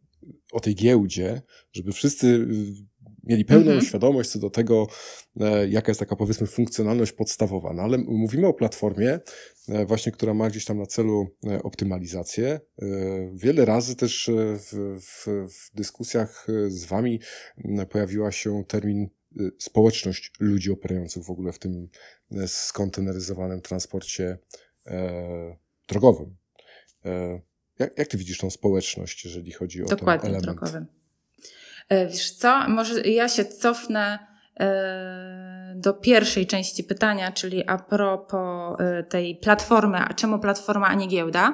[0.52, 2.48] o tej giełdzie, żeby wszyscy
[3.24, 3.86] mieli pełną mhm.
[3.86, 4.88] świadomość co do tego,
[5.40, 7.74] e, jaka jest taka powiedzmy funkcjonalność podstawowa.
[7.74, 9.20] No ale mówimy o platformie,
[9.70, 12.60] e, właśnie, która ma gdzieś tam na celu e, optymalizację.
[13.34, 17.20] Wiele razy też w, w, w dyskusjach z Wami
[17.90, 19.10] pojawiła się termin
[19.60, 21.90] społeczność ludzi operujących w ogóle w tym
[22.48, 24.38] skonteneryzowanym transporcie
[25.88, 26.36] drogowym.
[27.80, 30.60] Jak, jak ty widzisz tą społeczność, jeżeli chodzi o Dokładnie, ten element?
[30.60, 30.86] drogowym.
[31.90, 34.20] E, wiesz co, może ja się cofnę
[34.60, 40.94] e, do pierwszej części pytania, czyli a propos e, tej platformy, a czemu platforma, a
[40.94, 41.54] nie giełda.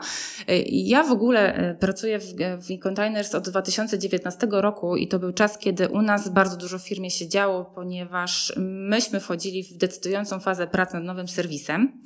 [0.68, 2.26] Ja w ogóle pracuję w,
[2.68, 6.88] w e-containers od 2019 roku i to był czas, kiedy u nas bardzo dużo w
[6.88, 12.02] firmie się działo, ponieważ myśmy wchodzili w decydującą fazę pracy nad nowym serwisem.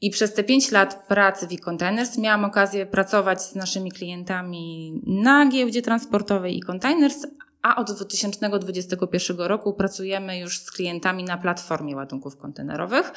[0.00, 5.48] I przez te pięć lat pracy w e-containers miałam okazję pracować z naszymi klientami na
[5.48, 7.26] giełdzie transportowej e-containers,
[7.64, 13.12] a od 2021 roku pracujemy już z klientami na platformie ładunków kontenerowych.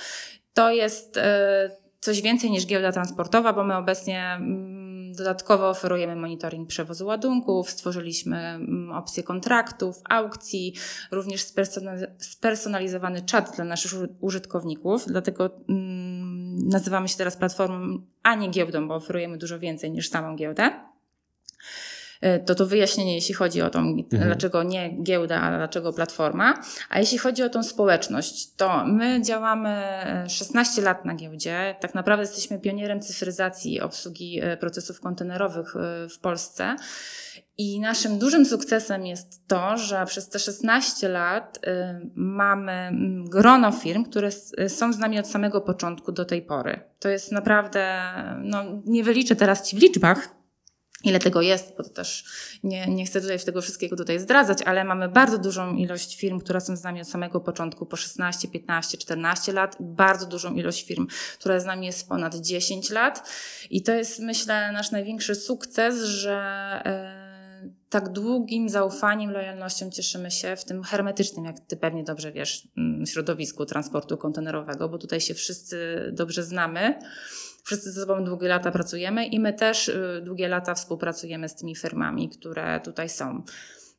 [0.54, 6.68] To jest e, coś więcej niż giełda transportowa, bo my obecnie mm, dodatkowo oferujemy monitoring
[6.70, 10.74] przewozu ładunków, stworzyliśmy mm, opcje kontraktów, aukcji,
[11.12, 11.46] również
[12.20, 18.96] spersonalizowany czat dla naszych użytkowników, dlatego mm, nazywamy się teraz platformą, a nie giełdą, bo
[18.96, 20.72] oferujemy dużo więcej niż samą giełdę.
[22.22, 24.24] E, to to wyjaśnienie, jeśli chodzi o tą, mhm.
[24.24, 26.64] dlaczego nie giełda, a dlaczego platforma.
[26.90, 29.84] A jeśli chodzi o tą społeczność, to my działamy
[30.30, 31.76] 16 e, lat na giełdzie.
[31.80, 35.74] Tak naprawdę jesteśmy pionierem cyfryzacji obsługi e, procesów kontenerowych
[36.16, 36.76] w Polsce.
[37.60, 41.60] I naszym dużym sukcesem jest to, że przez te 16 lat
[42.16, 42.92] mamy
[43.30, 44.30] grono firm, które
[44.68, 46.80] są z nami od samego początku do tej pory.
[47.00, 48.02] To jest naprawdę,
[48.44, 50.38] no nie wyliczę teraz Ci w liczbach,
[51.04, 52.26] ile tego jest, bo to też
[52.64, 56.62] nie, nie chcę tutaj tego wszystkiego tutaj zdradzać, ale mamy bardzo dużą ilość firm, które
[56.62, 61.08] są z nami od samego początku, po 16, 15, 14 lat, bardzo dużą ilość firm,
[61.40, 63.30] która z nami jest ponad 10 lat.
[63.70, 66.36] I to jest myślę nasz największy sukces, że
[66.86, 67.28] e,
[67.90, 73.06] tak długim zaufaniem, lojalnością cieszymy się w tym hermetycznym, jak ty pewnie dobrze wiesz, mm,
[73.06, 77.00] środowisku transportu kontenerowego, bo tutaj się wszyscy dobrze znamy
[77.68, 81.76] wszyscy ze sobą długie lata pracujemy i my też y, długie lata współpracujemy z tymi
[81.76, 83.44] firmami, które tutaj są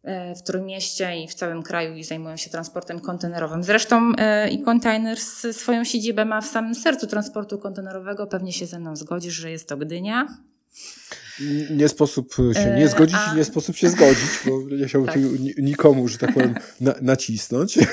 [0.02, 3.62] e, w Trójmieście i w całym kraju i zajmują się transportem kontenerowym.
[3.62, 8.26] Zresztą e, e-containers swoją siedzibę ma w samym sercu transportu kontenerowego.
[8.26, 10.28] Pewnie się ze mną zgodzisz, że jest to Gdynia.
[11.70, 15.22] Nie sposób się nie e, zgodzić i nie sposób się zgodzić, bo nie chciałbym tak.
[15.22, 17.78] tu nikomu, że tak powiem, na, nacisnąć.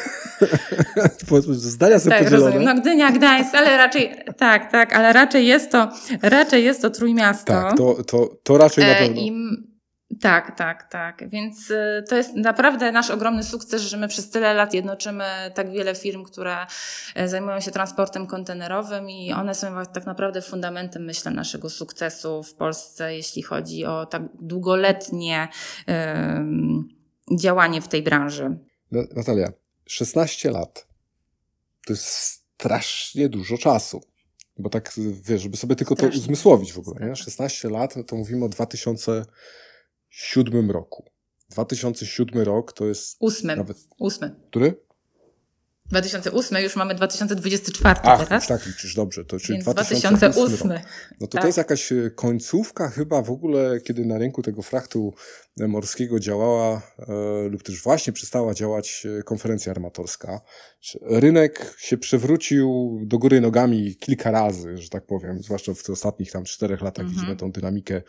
[1.51, 2.45] Zdania są tak, podzielone.
[2.45, 2.75] Rozumiem.
[2.75, 7.53] No Gdynia, Gdańsk, ale raczej, tak, tak, ale raczej jest to, raczej jest to Trójmiasto.
[7.53, 9.21] Tak, to, to, to raczej na e, pewno.
[9.21, 9.31] I
[10.21, 11.29] tak, tak, tak.
[11.29, 15.71] Więc y, to jest naprawdę nasz ogromny sukces, że my przez tyle lat jednoczymy tak
[15.71, 16.57] wiele firm, które
[17.15, 22.53] e, zajmują się transportem kontenerowym i one są tak naprawdę fundamentem, myślę, naszego sukcesu w
[22.53, 25.47] Polsce, jeśli chodzi o tak długoletnie
[27.39, 28.57] działanie w tej branży.
[28.91, 29.51] Natalia,
[29.85, 30.87] 16 lat
[31.85, 34.01] to jest strasznie dużo czasu.
[34.57, 37.15] Bo tak, wiesz, żeby sobie tylko to uzmysłowić w ogóle, nie?
[37.15, 39.25] 16 lat, to mówimy o 2000
[40.15, 41.05] 2007 roku.
[41.49, 43.17] 2007 rok to jest.
[43.19, 43.55] Ósmy.
[43.55, 43.77] Nawet...
[43.99, 44.35] Ósmy.
[44.47, 44.85] Który?
[45.89, 48.47] 2008, już mamy 2024 Ach, teraz.
[48.47, 49.25] tak liczysz, dobrze.
[49.25, 50.17] To czyli Więc 2008.
[50.17, 50.71] 2008.
[50.71, 50.81] Rok.
[51.21, 51.41] No to tak.
[51.41, 55.13] to jest jakaś e, końcówka chyba w ogóle, kiedy na rynku tego frachtu
[55.59, 57.13] e, morskiego działała e,
[57.49, 60.41] lub też właśnie przestała działać e, konferencja armatorska.
[61.01, 66.31] Rynek się przewrócił do góry nogami kilka razy, że tak powiem, zwłaszcza w tych ostatnich
[66.31, 67.15] tam czterech latach Mhm.
[67.15, 68.01] widzimy tą dynamikę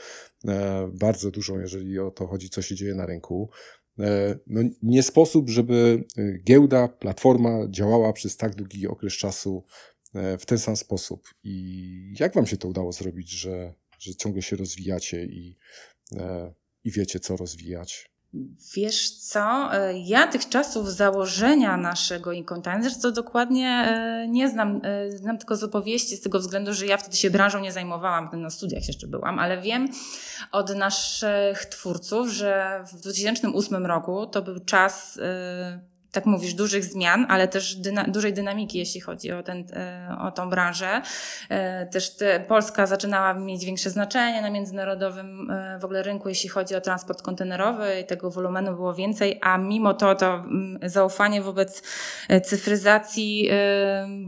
[0.49, 3.51] e, bardzo dużą, jeżeli o to chodzi, co się dzieje na rynku.
[3.99, 9.65] E, No, nie sposób, żeby e, giełda, platforma działała przez tak długi okres czasu
[10.15, 11.29] e, w ten sam sposób.
[11.45, 15.57] I jak wam się to udało zrobić, że, że ciągle się rozwijacie i,
[16.85, 18.11] i wiecie, co rozwijać?
[18.75, 24.81] Wiesz co, e, ja tych czasów założenia naszego Incontainers to dokładnie e, nie znam.
[24.85, 28.29] E, Znam tylko z opowieści z tego względu, że ja wtedy się branżą nie zajmowałam,
[28.29, 29.89] wtedy na studiach jeszcze byłam, ale wiem
[30.53, 35.19] od naszych twórców, że w 2008 roku to był czas
[36.13, 40.31] tak mówisz, dużych zmian, ale też dyna dużej dynamiki, jeśli chodzi o, ten, e, o
[40.31, 41.03] tą branżę.
[41.49, 46.49] E, Też te, Polska zaczynała mieć większe znaczenie na międzynarodowym e, w ogóle rynku, jeśli
[46.49, 51.43] chodzi o transport kontenerowy i tego wolumenu było więcej, a mimo to to mm, zaufanie
[51.43, 51.83] wobec
[52.45, 53.51] cyfryzacji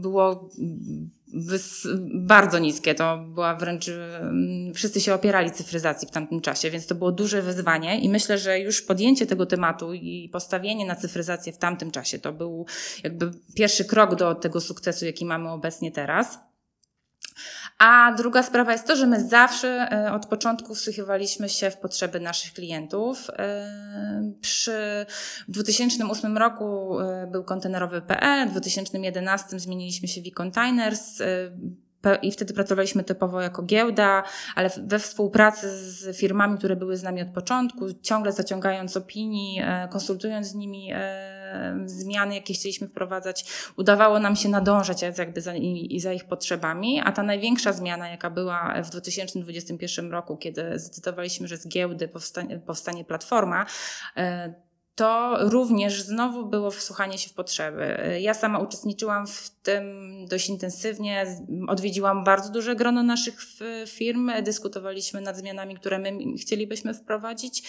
[0.01, 0.49] było
[2.13, 2.95] bardzo niskie.
[2.95, 7.41] To była wręcz, mm, wszyscy się opierali cyfryzacji w tamtym czasie, więc to było duże
[7.41, 12.19] wyzwanie i myślę, że już podjęcie tego tematu i postawienie na cyfryzację w tamtym czasie
[12.19, 12.65] to był
[13.03, 16.48] jakby pierwszy krok do tego sukcesu, jaki mamy obecnie teraz.
[17.79, 22.19] A druga sprawa jest to, że my zawsze e, od początku wsłuchiwaliśmy się w potrzeby
[22.19, 23.29] naszych klientów.
[23.29, 25.05] E, Przy
[25.47, 31.21] w 2008 roku e, był kontenerowy.pl, w 2011 zmieniliśmy się w e-containers.
[32.21, 34.23] I wtedy pracowaliśmy typowo jako giełda,
[34.55, 40.47] ale we współpracy z firmami, które były z nami od początku, ciągle zaciągając opinii, konsultując
[40.47, 40.91] z nimi
[41.85, 43.45] zmiany, jakie chcieliśmy wprowadzać,
[43.77, 47.01] udawało nam się nadążać jakby za, i, za ich potrzebami.
[47.05, 52.59] A ta największa zmiana, jaka była w 2021 roku, kiedy zdecydowaliśmy, że z giełdy powstanie,
[52.59, 53.65] powstanie platforma,
[54.99, 57.97] to również znowu było wsłuchanie się w potrzeby.
[58.21, 59.85] Ja sama uczestniczyłam w tym
[60.29, 63.39] dość intensywnie, odwiedziłam bardzo duże grono naszych
[63.87, 67.63] firm, dyskutowaliśmy nad zmianami, które my chcielibyśmy wprowadzić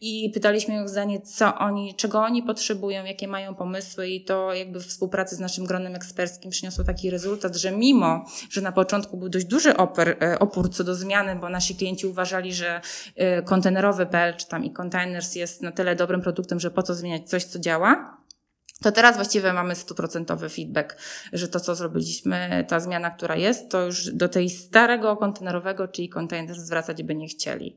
[0.00, 4.80] i pytaliśmy ich zdanie, co oni, czego oni potrzebują, jakie mają pomysły i to jakby
[4.80, 9.28] w współpracy z naszym gronem eksperckim przyniosło taki rezultat, że mimo, że na początku był
[9.28, 12.80] dość duży opór, e, opór co do zmiany, bo nasi klienci uważali, że
[13.16, 16.94] e, kontenerowy PL czy tam i containers jest na tyle dobrym produktem, że po co
[16.94, 18.16] zmieniać coś, co działa,
[18.82, 20.96] to teraz właściwie mamy stuprocentowy feedback,
[21.32, 26.08] że to, co zrobiliśmy, ta zmiana, która jest, to już do tej starego kontenerowego, czyli
[26.08, 27.76] containers zwracać by nie chcieli.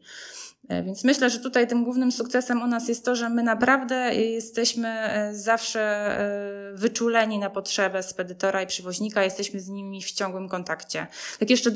[0.69, 4.15] E, Więc myślę, że tutaj tym głównym sukcesem u nas jest to, że my naprawdę
[4.15, 10.49] jesteśmy e, zawsze e, wyczuleni na potrzebę spedytora i przewoźnika, jesteśmy z nimi w ciągłym
[10.49, 11.07] kontakcie.
[11.39, 11.71] Tak jeszcze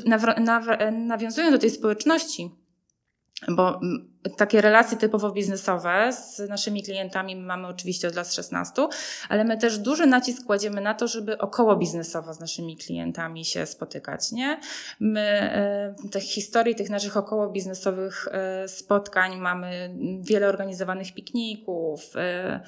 [0.92, 2.50] nawiązując do tej społeczności,
[3.48, 3.80] bo
[4.36, 8.88] takie relacje typowo biznesowe z naszymi klientami mamy oczywiście od lat 16,
[9.28, 13.66] ale my też duży nacisk kładziemy na to, żeby około biznesowo z naszymi klientami się
[13.66, 14.60] spotykać, nie?
[15.00, 22.60] My e, tych historii, tych naszych około biznesowych e, spotkań mamy wiele organizowanych pikników, e,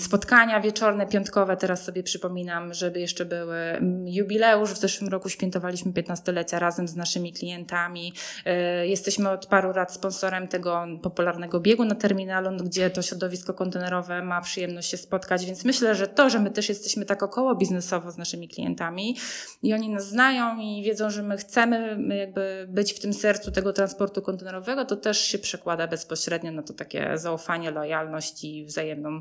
[0.00, 4.72] spotkania wieczorne, piątkowe, teraz sobie przypominam, żeby jeszcze były Mm, jubileusz.
[4.72, 8.12] W zeszłym roku świętowaliśmy 15-lecia razem z naszymi klientami.
[8.44, 14.22] E, Jesteśmy od paru lat sponsorem tego popularnego biegu na terminalu, gdzie to środowisko kontenerowe
[14.22, 18.10] ma przyjemność się spotkać, więc myślę, że to, że my też jesteśmy tak około biznesowo
[18.10, 19.16] z naszymi klientami
[19.62, 23.72] i oni nas znają i wiedzą, że my chcemy jakby być w tym sercu tego
[23.72, 29.20] transportu kontenerowego, to też się przekłada bezpośrednio na to takie zaufanie, lojalność i wzajemną,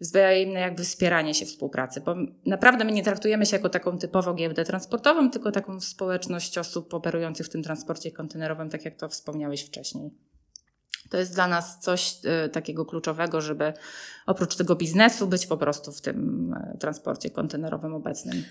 [0.00, 2.14] wzajemne jakby wspieranie się współpracy, bo
[2.46, 7.46] naprawdę my nie traktujemy się jako taką typowo giełdę transportową, tylko taką społeczność osób operujących
[7.46, 10.10] w tym transporcie kontenerowym, tak jak to wspomniałeś wcześniej.
[11.10, 12.14] To jest dla nas coś
[12.46, 13.72] y, takiego kluczowego, żeby
[14.26, 18.44] oprócz tego biznesu być po prostu w tym y, transporcie kontenerowym obecnym.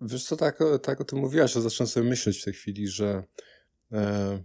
[0.00, 3.22] Wiesz co, tak, tak o tym mówiłaś, że zacząłem sobie myśleć w tej chwili, że,
[3.92, 4.42] e,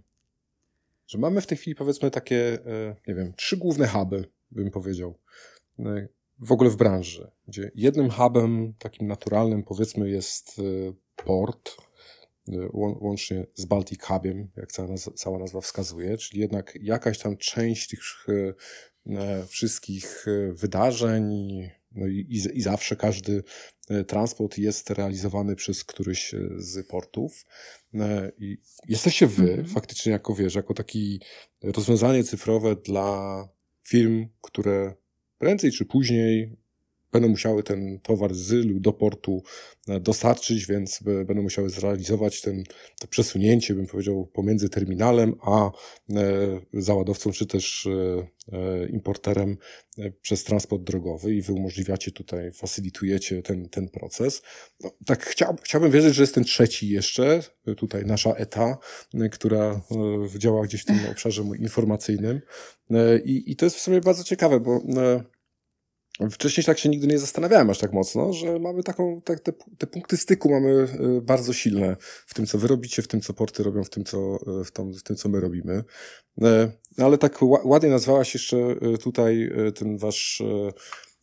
[1.06, 5.18] że mamy w tej chwili powiedzmy takie, e, nie wiem, trzy główne huby, bym powiedział,
[5.78, 10.62] e, w ogóle w branży, gdzie jednym hubem takim naturalnym powiedzmy jest e,
[11.24, 11.76] port,
[12.48, 17.18] e, łą- łącznie z Baltic Hubiem, jak cała nazwa, cała nazwa wskazuje, czyli jednak jakaś
[17.18, 18.00] tam część tych
[19.48, 21.30] wszystkich wydarzeń
[21.92, 23.42] no i, i, zawsze każdy
[24.06, 27.44] transport jest realizowany przez któryś z portów.
[28.38, 29.68] I jesteście wy Mhm.
[29.68, 31.20] faktycznie jako wiesz, jako taki
[31.62, 33.48] rozwiązanie cyfrowe dla
[33.88, 34.94] firm, które
[35.38, 36.56] prędzej czy później
[37.12, 39.42] będą musiały ten towar z do portu
[39.88, 42.64] e, dostarczyć, więc będą musiały zrealizować ten,
[43.00, 45.70] to przesunięcie, bym powiedział, pomiędzy terminalem a e,
[46.72, 47.88] załadowcą, czy też
[48.52, 49.56] e, importerem
[50.22, 54.42] przez transport drogowy i wy umożliwiacie tutaj, facilitujecie ten, ten proces.
[54.80, 57.42] No, tak chciał, chciałbym wierzyć, że jest ten trzeci jeszcze,
[57.76, 58.78] tutaj nasza ETA,
[59.32, 59.80] która
[60.36, 62.40] działa gdzieś w tym obszarze informacyjnym
[63.24, 64.80] i, i to jest w sumie bardzo ciekawe, bo
[66.30, 69.86] Wcześniej tak się nigdy nie zastanawiałem aż tak mocno, że mamy taką, tak, te, te
[69.86, 70.68] punkty styku mamy
[71.18, 71.96] y, bardzo silne
[72.26, 74.72] w tym, co wy robicie, w tym, co porty robią, w tym, co, y, w,
[74.72, 75.84] tom, w tym, co my robimy.
[76.42, 78.56] E, no ale tak ładnie nazwałaś jeszcze
[79.02, 80.42] tutaj ten wasz,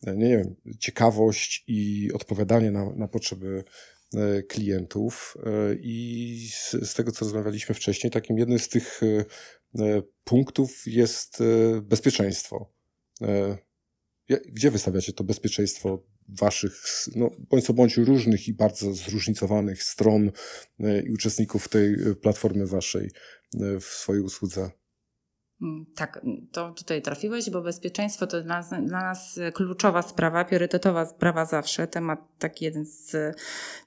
[0.06, 3.64] nie wiem, ciekawość i odpowiadanie na, na potrzeby
[4.48, 5.36] klientów.
[5.80, 9.00] I z, z tego, co rozmawialiśmy wcześniej, takim jednym z tych
[10.24, 11.42] punktów jest
[11.82, 12.72] bezpieczeństwo
[14.28, 16.82] gdzie wystawiacie to bezpieczeństwo waszych,
[17.16, 20.30] no, bądź co bądź różnych i bardzo zróżnicowanych stron
[20.80, 23.10] e, i uczestników tej e, platformy waszej
[23.60, 24.70] e, w swojej usłudze?
[25.62, 26.20] Mm, tak,
[26.52, 31.86] to tutaj trafiłeś, bo bezpieczeństwo to dla nas, dla nas kluczowa sprawa, priorytetowa sprawa zawsze.
[31.86, 33.36] Temat taki jeden z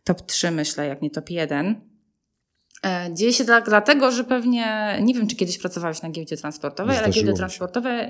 [0.04, 1.90] top 3, myślę, jak nie top 1.
[3.14, 7.10] Dzieje się tak dlatego, że pewnie, nie wiem, czy kiedyś pracowałeś na giełdzie transportowej, ale
[7.10, 8.08] giełdy transportowe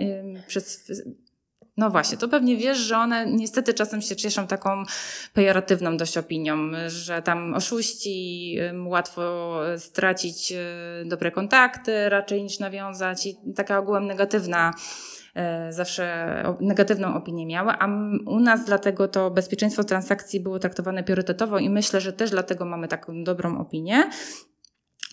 [0.47, 0.91] przez
[1.80, 4.84] no właśnie, to pewnie wiesz, że one niestety czasem się cieszą taką
[5.34, 6.57] pejoratywną dość opinią,
[6.88, 14.73] że tam oszuści, łatwo stracić y, dobre kontakty raczej niż nawiązać i taka ogółem negatywna
[15.69, 17.88] y, zawsze negatywną opinię miały, a
[18.25, 22.88] u nas dlatego to bezpieczeństwo transakcji było traktowane priorytetowo i myślę, że też dlatego mamy
[22.88, 24.09] taką dobrą opinię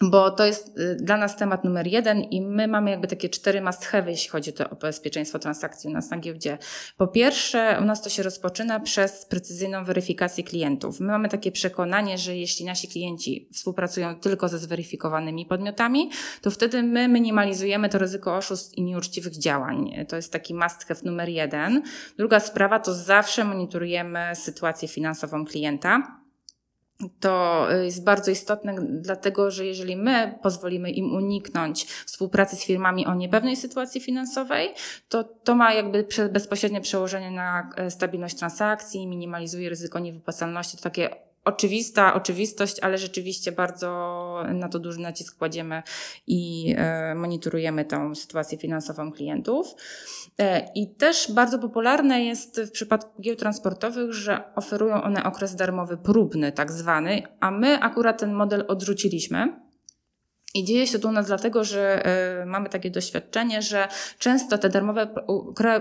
[0.03, 3.61] bo to jest y, dla nas temat numer jeden i my mamy jakby takie cztery
[3.61, 6.59] must have, jeśli chodzi o bezpieczeństwo transakcji u nas na giełdzie.
[6.97, 11.01] Po pierwsze, u nas to się rozpoczyna przez precyzyjną weryfikację klientów.
[11.01, 16.11] My mamy takie przekonanie, że jeśli nasi klienci współpracują tylko ze zweryfikowanymi podmiotami,
[16.42, 20.07] to wtedy my minimalizujemy to ryzyko oszustw i nieuczciwych działań.
[20.09, 21.82] To jest taki must have numer jeden.
[22.18, 26.26] Druga sprawa to zawsze monitorujemy sytuację finansową klienta
[27.20, 33.07] to y, jest bardzo istotne, dlatego że jeżeli my pozwolimy im uniknąć współpracy z firmami
[33.07, 34.74] o niepewnej sytuacji finansowej,
[35.09, 40.76] to to ma jakby bezpośrednie przełożenie na e, stabilność transakcji, minimalizuje ryzyko niewypłacalności.
[40.76, 41.11] To takie
[41.47, 43.88] oczywista oczywistość, ale rzeczywiście bardzo
[44.55, 45.82] na to duży nacisk kładziemy
[46.26, 49.74] i e, monitorujemy tą sytuację finansową klientów.
[50.38, 55.97] E, I też bardzo popularne jest w przypadku giełd transportowych, że oferują one okres darmowy
[55.97, 59.66] próbny, tak zwany, a my akurat ten model odrzuciliśmy.
[60.55, 62.03] I dzieje się to u nas dlatego, że
[62.42, 63.88] y, mamy takie doświadczenie, że
[64.18, 65.09] często te darmowe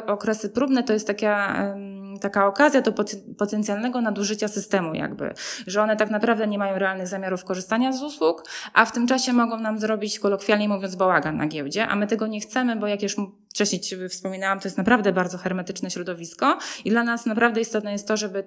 [0.07, 1.75] okresy próbne to jest taka,
[2.19, 2.91] taka okazja do
[3.37, 5.33] potencjalnego nadużycia systemu, jakby,
[5.67, 8.43] że one tak naprawdę nie mają realnych zamiarów korzystania z usług,
[8.73, 12.27] a w tym czasie mogą nam zrobić, kolokwialnie mówiąc, bałagan na giełdzie, a my tego
[12.27, 13.15] nie chcemy, bo jak już
[13.49, 18.17] wcześniej wspominałam, to jest naprawdę bardzo hermetyczne środowisko i dla nas naprawdę istotne jest to,
[18.17, 18.43] żeby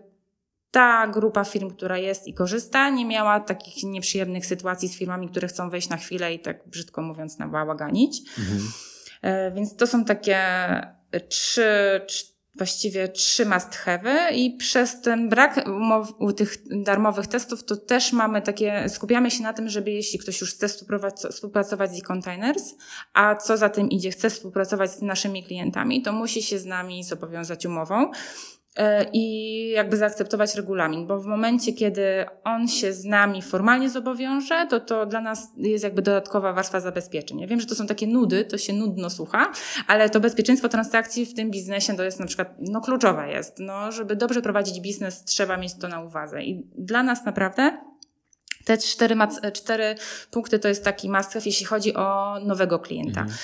[0.71, 5.49] ta grupa firm, która jest i korzysta, nie miała takich nieprzyjemnych sytuacji z firmami, które
[5.49, 8.21] chcą wejść na chwilę i tak brzydko mówiąc nabałaganić.
[8.39, 8.59] Mhm.
[9.23, 10.39] E, więc to są takie
[11.29, 12.01] trzy,
[12.59, 13.79] właściwie trzy must
[14.35, 19.43] i przez ten brak umów, u tych darmowych testów to też mamy takie, skupiamy się
[19.43, 20.69] na tym, żeby jeśli ktoś już chce
[21.31, 22.75] współpracować z e-containers,
[23.15, 27.05] a co za tym idzie, chce współpracować z naszymi klientami, to musi się z nami
[27.05, 28.11] zobowiązać umową.
[28.79, 32.03] E, i jakby zaakceptować regulamin, bo w momencie, kiedy
[32.45, 37.41] on się z nami formalnie zobowiąże, to to dla nas jest jakby dodatkowa warstwa zabezpieczeń.
[37.41, 39.53] Ja wiem, że to są takie nudy, to się nudno słucha,
[39.87, 43.93] ale to bezpieczeństwo transakcji w tym biznesie to jest na przykład, no kluczowe jest, no
[43.93, 47.79] żeby dobrze prowadzić biznes trzeba mieć to na uwadze i dla nas naprawdę
[48.65, 49.17] te cztery,
[49.53, 49.95] cztery
[50.31, 53.21] punkty to jest taki must have, jeśli chodzi o nowego klienta.
[53.21, 53.39] Mhm.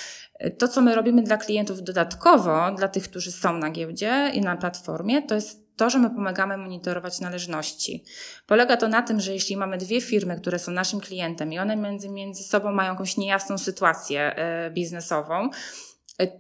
[0.59, 4.57] To, co my robimy dla klientów dodatkowo, dla tych, którzy są na giełdzie i na
[4.57, 8.05] platformie, to jest to, że my pomagamy monitorować należności.
[8.47, 11.77] Polega to na tym, że jeśli mamy dwie firmy, które są naszym klientem i one
[11.77, 15.51] między, między sobą mają jakąś niejasną sytuację e, biznesową,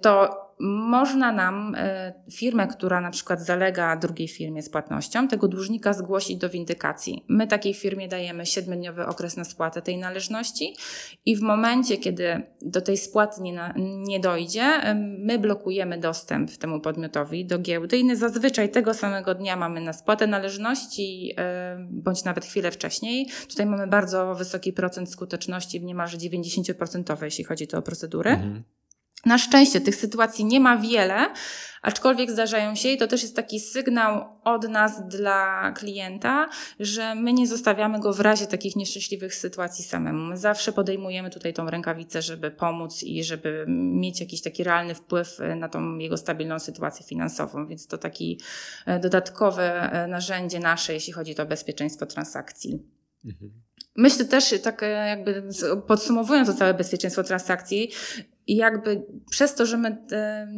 [0.01, 5.92] to można nam e, firmę, która na przykład zalega drugiej firmie z płatnością, tego dłużnika
[5.92, 7.24] zgłosić do windykacji.
[7.28, 10.76] My takiej firmie dajemy siedmiodniowy okres na spłatę tej należności
[11.26, 17.46] i w momencie, kiedy do tej spłaty nie, nie dojdzie, my blokujemy dostęp temu podmiotowi
[17.46, 22.70] do giełdy i zazwyczaj tego samego dnia mamy na spłatę należności, e, bądź nawet chwilę
[22.70, 23.26] wcześniej.
[23.48, 28.30] Tutaj mamy bardzo wysoki procent skuteczności, niemalże 90%, jeśli chodzi to o procedury.
[28.30, 28.64] Mhm.
[29.27, 31.27] Na szczęście tych sytuacji nie ma wiele,
[31.83, 36.49] aczkolwiek zdarzają się i to też jest taki sygnał od nas dla klienta,
[36.81, 40.25] że my nie zostawiamy go w razie takich nieszczęśliwych sytuacji samemu.
[40.25, 45.39] My zawsze podejmujemy tutaj tą rękawicę, żeby pomóc i żeby mieć jakiś taki realny wpływ
[45.57, 48.41] na tą jego stabilną sytuację finansową, więc to taki
[48.87, 52.83] e, dodatkowe e, narzędzie nasze, jeśli chodzi o bezpieczeństwo transakcji.
[53.25, 53.53] Mhm.
[53.97, 55.43] Myślę też, tak e, jakby
[55.87, 57.91] podsumowując to całe bezpieczeństwo transakcji,
[58.47, 60.49] i jakby przez to, że my e,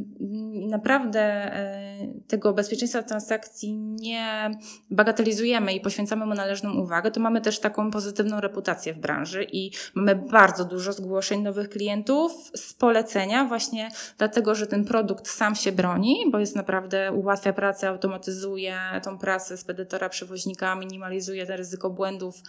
[0.69, 4.51] naprawdę e, tego bezpieczeństwa transakcji nie
[4.91, 9.71] bagatelizujemy i poświęcamy mu należną uwagę, to mamy też taką pozytywną reputację w branży i
[9.95, 15.73] mamy bardzo dużo zgłoszeń nowych klientów z polecenia właśnie dlatego, że ten produkt sam się
[15.73, 22.43] broni, bo jest naprawdę, ułatwia pracę, automatyzuje tą pracę spedytora, przewoźnika, minimalizuje te ryzyko błędów,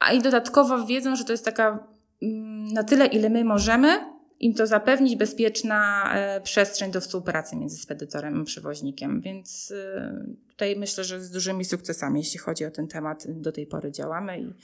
[0.00, 1.88] a i dodatkowo wiedzą, że to jest taka
[2.22, 7.76] mm, na tyle, ile my możemy, im to zapewnić bezpieczna e, przestrzeń do współpracy między
[7.76, 9.20] spedytorem a przewoźnikiem.
[9.20, 13.66] Więc e, tutaj myślę, że z dużymi sukcesami, jeśli chodzi o ten temat, do tej
[13.66, 14.54] pory działamy i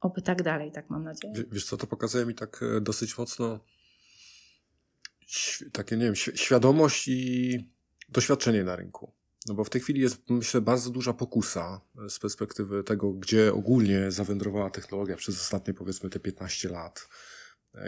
[0.00, 1.34] oby tak dalej, tak mam nadzieję.
[1.50, 3.60] Wiesz co, to pokazuje mi tak e, dosyć mocno
[5.72, 7.58] takie, nie wiem, świadomość i
[8.08, 9.12] doświadczenie na rynku.
[9.46, 14.10] No bo w tej chwili jest, myślę, bardzo duża pokusa z perspektywy tego, gdzie ogólnie
[14.10, 17.08] zawędrowała technologia przez ostatnie, powiedzmy, te 15 lat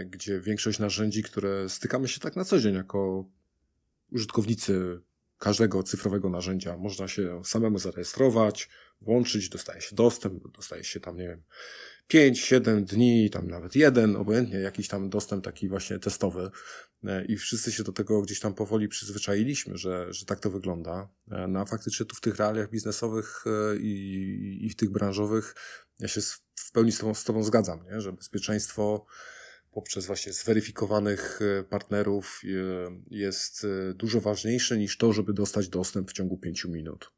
[0.06, 3.24] gdzie większość narzędzi, które stykamy się tak na co dzień jako
[4.12, 5.00] użytkownicy
[5.38, 8.68] każdego cyfrowego narzędzia, można się samemu zarejestrować,
[9.00, 11.42] włączyć, dostaje się dostęp, dostaje się tam, nie wiem,
[12.08, 16.50] 5, 7 dni, tam nawet jeden, obojętnie jakiś tam dostęp taki właśnie testowy.
[17.04, 21.08] E, I wszyscy się do tego gdzieś tam powoli przyzwyczailiśmy, że, że tak to wygląda.
[21.30, 23.44] E, no a faktycznie tu w tych realiach biznesowych
[23.80, 25.54] i, i w tych branżowych
[26.00, 26.20] ja się
[26.54, 28.00] w pełni z Tobą, z tobą zgadzam, nie?
[28.00, 29.06] że bezpieczeństwo
[29.72, 32.48] poprzez właśnie zweryfikowanych e, partnerów e,
[33.10, 37.12] jest e, dużo ważniejsze niż to, żeby dostać dostęp w ciągu pięciu minut.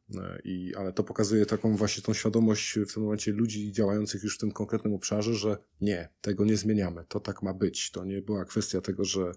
[0.45, 4.41] I, ale to pokazuje taką właśnie tą świadomość w tym momencie ludzi działających już w
[4.41, 7.91] tym konkretnym obszarze, że nie, tego nie zmieniamy, to tak ma być.
[7.91, 9.33] To nie była kwestia tego, że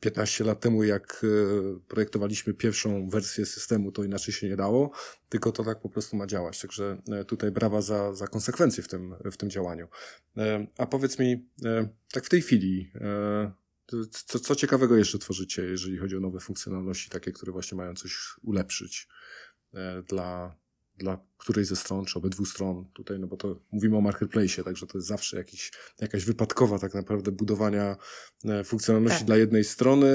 [0.00, 1.26] 15 lat temu, jak
[1.88, 4.90] projektowaliśmy pierwszą wersję systemu, to inaczej się nie dało,
[5.28, 6.60] tylko to tak po prostu ma działać.
[6.60, 9.88] Także tutaj brawa za, za konsekwencje w tym, w tym działaniu.
[10.78, 11.48] A powiedz mi,
[12.12, 13.52] tak w tej chwili, e,
[14.10, 18.34] co, co ciekawego jeszcze tworzycie, jeżeli chodzi o nowe funkcjonalności, takie, które właśnie mają coś
[18.42, 19.45] ulepszyć e,
[20.08, 20.56] dla,
[20.98, 24.86] dla której ze stron, czy obydwu stron tutaj, no bo to mówimy o marketplace, także
[24.86, 27.96] to jest zawsze jakiś, jakaś wypadkowa tak naprawdę budowania
[28.44, 29.26] e, funkcjonalności tak.
[29.26, 30.08] dla jednej strony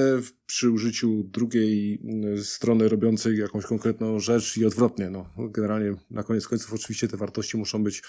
[0.46, 2.02] przy użyciu drugiej
[2.42, 5.10] strony robiącej jakąś konkretną rzecz i odwrotnie.
[5.10, 8.02] No, generalnie na koniec końców oczywiście te wartości muszą być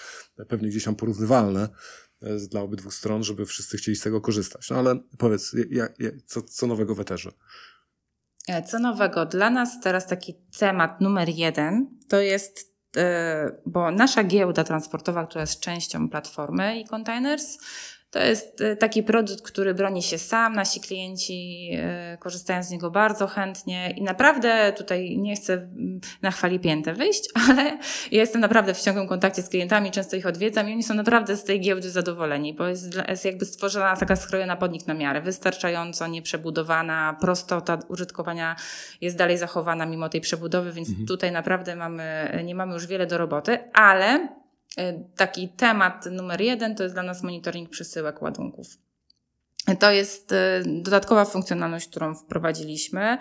[0.48, 1.70] pewnie gdzieś tam porównywalne,
[2.50, 4.70] dla obydwu stron, żeby wszyscy chcieli z tego korzystać.
[4.70, 7.32] No ale powiedz, jak, jak, co, co nowego w Eterze?
[8.48, 9.26] E, co nowego?
[9.26, 15.42] Dla nas teraz taki temat numer jeden to jest, e, bo nasza giełda transportowa, która
[15.42, 17.58] jest częścią platformy e-containers,
[18.14, 20.54] to jest e, taki produkt, który broni się sam.
[20.54, 25.68] Nasi klienci e, korzystają z niego bardzo chętnie i naprawdę tutaj nie chcę
[26.22, 27.64] na chwali piętę wyjść, ale
[28.12, 31.38] ja jestem naprawdę w ciągłym kontakcie z klientami, często ich odwiedzam i oni są naprawdę
[31.38, 36.08] z tej giełdy zadowoleni, bo jest, jest jakby stworzona taka skrojona podnik na miarę, wystarczająco
[36.08, 38.56] nieprzebudowana, prostota użytkowania
[39.02, 41.08] jest dalej zachowana mimo tej przebudowy, więc mhm.
[41.08, 44.43] tutaj naprawdę mamy, nie mamy już wiele do roboty, ale
[45.16, 48.68] taki temat numer jeden to jest dla nas monitoring przesyłek ładunków.
[49.80, 53.18] To jest e, dodatkowa funkcjonalność, którą wprowadziliśmy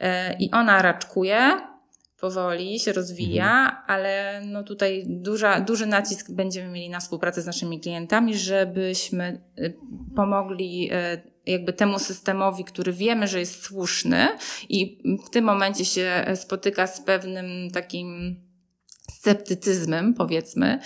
[0.00, 1.60] e, i ona raczkuje,
[2.20, 3.82] powoli się rozwija, mhm.
[3.86, 9.40] ale no tutaj duża, duży nacisk będziemy mieli na współpracę z naszymi klientami, żebyśmy
[10.16, 10.90] pomogli
[11.46, 14.28] jakby temu systemowi, który wiemy, że jest słuszny
[14.68, 18.36] i w tym momencie się spotyka z pewnym takim
[19.28, 20.78] sceptycyzmem, powiedzmy,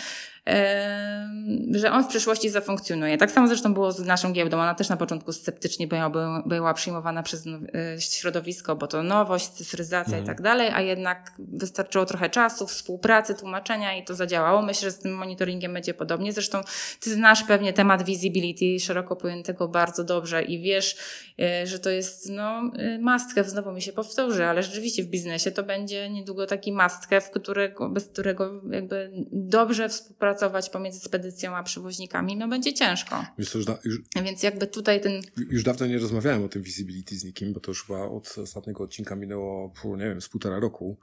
[1.74, 3.18] że on w przyszłości zafunkcjonuje.
[3.18, 4.60] Tak samo zresztą było z naszą giełdą.
[4.60, 6.10] Ona też na początku sceptycznie była,
[6.46, 10.24] była przyjmowana przez e, środowisko, bo to nowość, cyfryzacja mhm.
[10.24, 14.62] i tak dalej, a jednak wystarczyło trochę czasu, współpracy, tłumaczenia i to zadziałało.
[14.62, 16.32] Myślę, że z tym monitoringiem będzie podobnie.
[16.32, 16.60] Zresztą
[17.00, 20.96] ty znasz pewnie temat visibility szeroko pojętego bardzo dobrze i wiesz,
[21.40, 25.06] e, że to jest no, e, must have, znowu mi się powtórzy, ale rzeczywiście w
[25.06, 29.88] biznesie to będzie niedługo taki must have, którego, bez którego jakby dobrze
[30.34, 33.24] współpracować pracować pomiędzy spedycją a przewoźnikami, no będzie ciężko.
[33.38, 35.22] Wiesz, już da, już, Więc jakby tutaj ten...
[35.50, 38.84] Już dawno nie rozmawiałem o tym visibility z nikim, bo to już chyba od ostatniego
[38.84, 40.98] odcinka minęło, nie wiem, z półtora roku.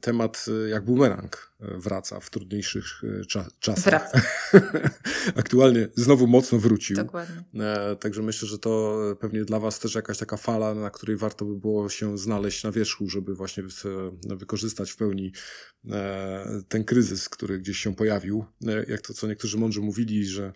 [0.00, 2.86] Temat e, jak bumerang e, wraca w trudniejszych
[3.20, 3.84] e, cza czasach.
[3.84, 4.20] Wraca.
[5.36, 6.96] Aktualnie znowu mocno wrócił.
[6.96, 7.44] Dokładnie.
[8.00, 11.56] Także myślę, że to pewnie dla Was też jakaś taka fala, na której warto by
[11.56, 13.62] było się znaleźć na wierzchu, żeby właśnie
[14.24, 15.32] wykorzystać w pełni
[16.68, 18.44] ten kryzys, który gdzieś się pojawił.
[18.88, 20.52] Jak to, co niektórzy mądrzy mówili, że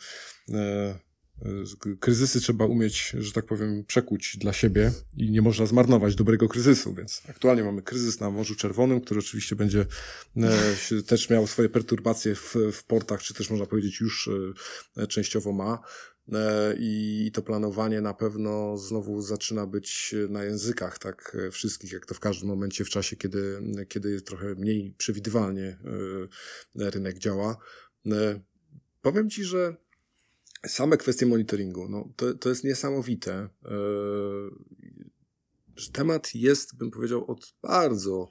[2.00, 6.94] kryzysy trzeba umieć, że tak powiem, przekuć dla siebie i nie można zmarnować dobrego kryzysu,
[6.94, 9.86] więc aktualnie mamy kryzys na Morzu Czerwonym, który oczywiście będzie
[10.36, 14.30] e, też miał swoje perturbacje w, w portach, czy też można powiedzieć już
[14.96, 15.78] e, częściowo ma.
[16.32, 22.14] E, I to planowanie na pewno znowu zaczyna być na językach, tak wszystkich, jak to
[22.14, 25.78] w każdym momencie w czasie, kiedy, kiedy trochę mniej przewidywalnie
[26.74, 27.56] rynek działa.
[29.02, 29.76] Powiem Ci, że
[30.66, 33.48] same kwestie monitoringu, no, to, to jest niesamowite.
[33.62, 34.50] Yy,
[35.92, 38.28] temat jest, bym powiedział, od bardzo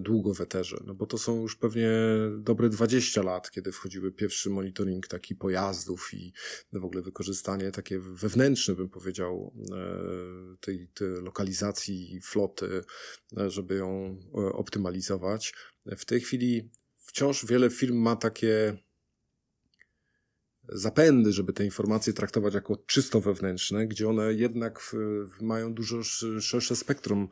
[0.00, 1.90] długo w eterze, no bo to są już pewnie
[2.38, 6.32] dobre 20 lat, kiedy wchodziły pierwszy monitoring taki pojazdów i
[6.72, 12.84] w ogóle wykorzystanie takie wewnętrzne, bym powiedział, e, tej, tej lokalizacji floty,
[13.38, 15.54] e, żeby ją e, optymalizować.
[15.86, 18.78] W tej chwili wciąż wiele firm ma takie
[20.68, 24.96] zapędy, żeby te informacje traktować jako czysto wewnętrzne, gdzie one jednak
[25.40, 26.02] mają dużo
[26.40, 27.28] szersze spektrum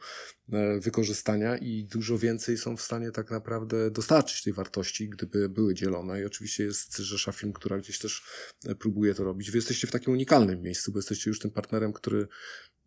[0.80, 6.20] wykorzystania i dużo więcej są w stanie tak naprawdę dostarczyć tej wartości, gdyby były dzielone.
[6.20, 8.24] I oczywiście jest rzesza firm, która gdzieś też
[8.66, 9.50] e, próbuje to robić.
[9.50, 12.28] Wy jesteście w takim unikalnym miejscu, bo jesteście już tym partnerem, który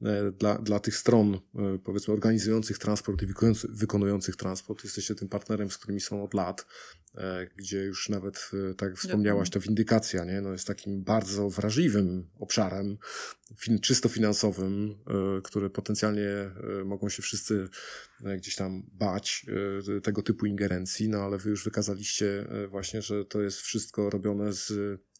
[0.01, 1.39] e, dla, dla tych stron,
[1.83, 3.27] powiedzmy, organizujących transport i
[3.69, 6.65] wykonujących transport, jesteście tym partnerem, z którymi są od lat.
[7.17, 10.41] E, gdzie już nawet, e, tak jak wspomniałaś, to windykacja nie?
[10.41, 12.97] No jest takim bardzo wrażliwym obszarem,
[13.81, 16.51] czysto finansowym, e, który potencjalnie
[16.85, 17.52] mogą się wszyscy
[18.37, 19.45] gdzieś tam bać
[20.03, 24.73] tego typu ingerencji, no ale wy już wykazaliście właśnie, że to jest wszystko robione z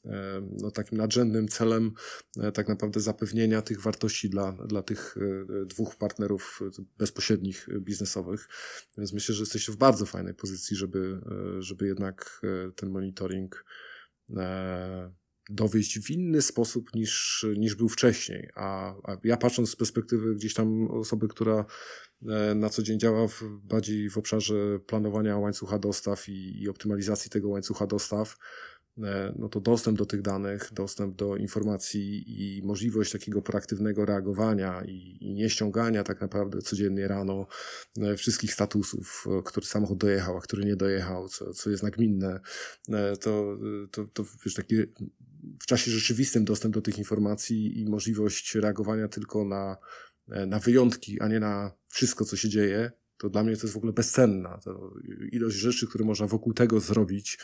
[0.06, 1.92] E, no, takim nadrzędnym celem
[2.40, 6.60] e, tak naprawdę zapewnienia tych wartości dla, dla tych e, dwóch partnerów
[6.98, 8.48] bezpośrednich biznesowych.
[8.98, 11.22] Więc myślę, że jesteście w bardzo fajnej pozycji, żeby,
[11.60, 12.42] żeby jednak
[12.76, 13.66] ten monitoring
[15.50, 18.50] dowieść w inny sposób niż, niż był wcześniej.
[18.56, 21.66] A, a ja patrząc z perspektywy gdzieś tam osoby, która
[22.56, 27.50] na co dzień działa w, bardziej w obszarze planowania łańcucha dostaw i, i optymalizacji tego
[27.50, 28.38] łańcucha dostaw,
[29.02, 34.84] E, no to dostęp do tych danych, dostęp do informacji i możliwość takiego proaktywnego reagowania
[34.86, 37.48] i, i nie ściągania tak naprawdę codziennie rano
[38.02, 42.40] e, wszystkich statusów, e, który samochód dojechał, a który nie dojechał, co, co jest nagminne,
[43.20, 43.58] to,
[43.92, 44.76] to, to wiesz, taki
[45.62, 49.78] w czasie rzeczywistym dostęp do tych informacji i możliwość reagowania tylko na,
[50.28, 53.78] na wyjątki, a nie na wszystko, co się dzieje, to dla mnie to jest w
[53.78, 54.60] ogóle bezcenna.
[54.64, 54.94] To
[55.32, 57.38] ilość rzeczy, które można wokół tego zrobić,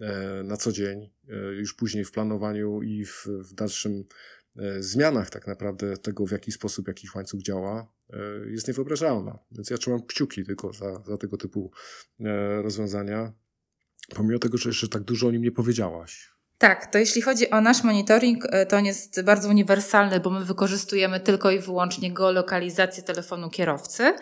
[0.00, 4.04] E, na co dzień, e, już później w planowaniu i w, w dalszym
[4.56, 7.96] e, zmianach tak naprawdę tego, w jaki sposób jakiś łańcuch działa,
[8.46, 9.38] jest niewyobrażalna.
[9.52, 11.70] Więc ja trzymam kciuki tylko za, za tego typu
[12.62, 13.32] rozwiązania,
[14.14, 16.35] pomimo tego, że jeszcze tak dużo o nim nie powiedziałaś.
[16.58, 21.20] Tak, to jeśli chodzi o nasz monitoring, to on jest bardzo uniwersalny, bo my wykorzystujemy
[21.20, 24.14] tylko i wyłącznie geolokalizację telefonu kierowcy.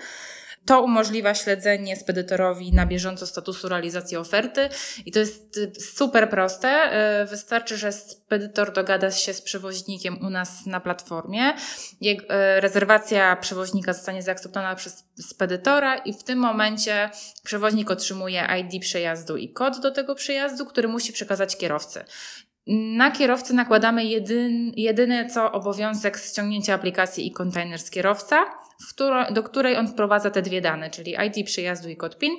[0.66, 4.68] To umożliwia śledzenie spedytorowi na bieżąco statusu realizacji oferty
[5.06, 6.90] i to jest y, super proste.
[7.22, 11.52] Y, wystarczy, że spedytor dogada się z przewoźnikiem u nas na platformie.
[12.02, 12.16] Y,
[12.60, 17.10] rezerwacja przewoźnika zostanie zaakceptowana przez spedytora i w tym momencie
[17.44, 22.04] przewoźnik otrzymuje ID przejazdu i kod do tego przejazdu, który musi przekazać kierowcy.
[22.96, 28.63] Na kierowcę nakładamy jedyn, jedyne co obowiązek ściągnięcia aplikacji i kontener z kierowca
[29.30, 32.32] do której on wprowadza te dwie dane, czyli ID przyjazdu i kod PIN.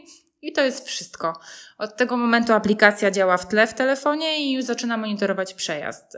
[0.46, 1.34] I to jest wszystko.
[1.78, 6.18] Od tego momentu aplikacja działa w tle w telefonie i już zaczyna monitorować przejazd.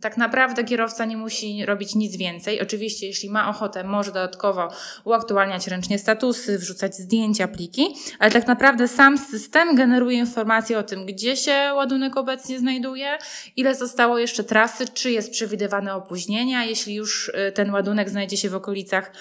[0.00, 2.60] Tak naprawdę kierowca nie musi robić nic więcej.
[2.60, 4.68] Oczywiście, jeśli ma ochotę, może dodatkowo
[5.04, 11.06] uaktualniać ręcznie statusy, wrzucać zdjęcia, pliki, ale tak naprawdę sam system generuje informacje o tym,
[11.06, 13.18] gdzie się ładunek obecnie znajduje,
[13.56, 18.50] ile zostało jeszcze trasy, czy jest przewidywane opóźnienia, jeśli już y, ten ładunek znajdzie się
[18.50, 19.12] w okolicach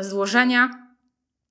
[0.00, 0.83] złożenia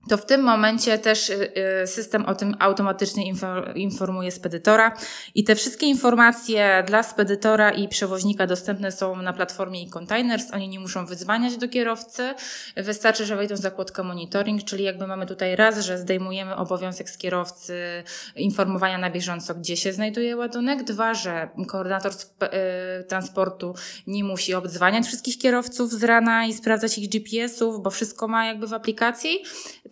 [0.09, 1.51] to w tym momencie też y,
[1.83, 3.33] y, system o tym automatycznie
[3.75, 4.97] informuje spedytora
[5.35, 10.53] i te wszystkie informacje dla spedytora i przewoźnika dostępne są na platformie e-containers.
[10.53, 12.33] Oni nie muszą wyzwaniać do kierowcy.
[12.77, 17.17] Wystarczy, że wejdą w zakładkę monitoring, czyli jakby mamy tutaj raz, że zdejmujemy obowiązek z
[17.17, 18.03] kierowcy
[18.35, 20.83] informowania na bieżąco, gdzie się znajduje ładunek.
[20.83, 23.75] Dwa, że koordynator y, transportu
[24.07, 28.67] nie musi obdzwaniać wszystkich kierowców z rana i sprawdzać ich GPS-ów, bo wszystko ma jakby
[28.67, 29.43] w aplikacji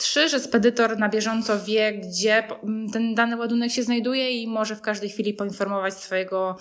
[0.01, 2.47] Trzy, że spedytor na bieżąco wie, gdzie
[2.93, 6.57] ten dany ładunek się znajduje i może w każdej chwili poinformować swojego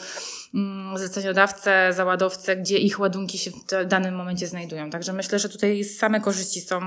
[0.55, 4.91] mm, zleceniodawcę, załadowcę, gdzie ich ładunki się w danym momencie znajdują.
[4.91, 6.81] Także myślę, że tutaj same korzyści są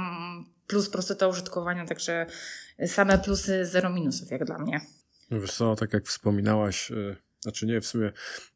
[0.68, 2.26] plus prostoта użytkowania, także
[2.88, 4.82] same plusy, zero minusów jak dla mnie.
[5.32, 8.12] No wiesz co, tak jak wspominałaś, e, znaczy nie, w sumie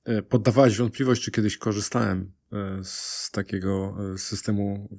[0.05, 4.89] e, poddawałaś wątpliwość, czy kiedyś korzystałem e, z takiego systemu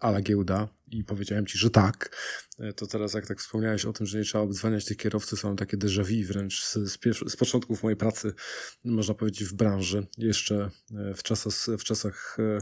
[0.00, 0.68] ala giełda
[0.98, 2.16] i powiedziałem ci, że tak,
[2.58, 5.56] e, to teraz jak tak wspomniałeś o tym, że nie trzeba obdzwaniać tych kierowców, są
[5.56, 6.98] takie déjà vu wręcz z, z,
[7.32, 8.32] z początków mojej pracy,
[8.84, 12.58] można powiedzieć, w branży, jeszcze e, w czasach, w czasach e,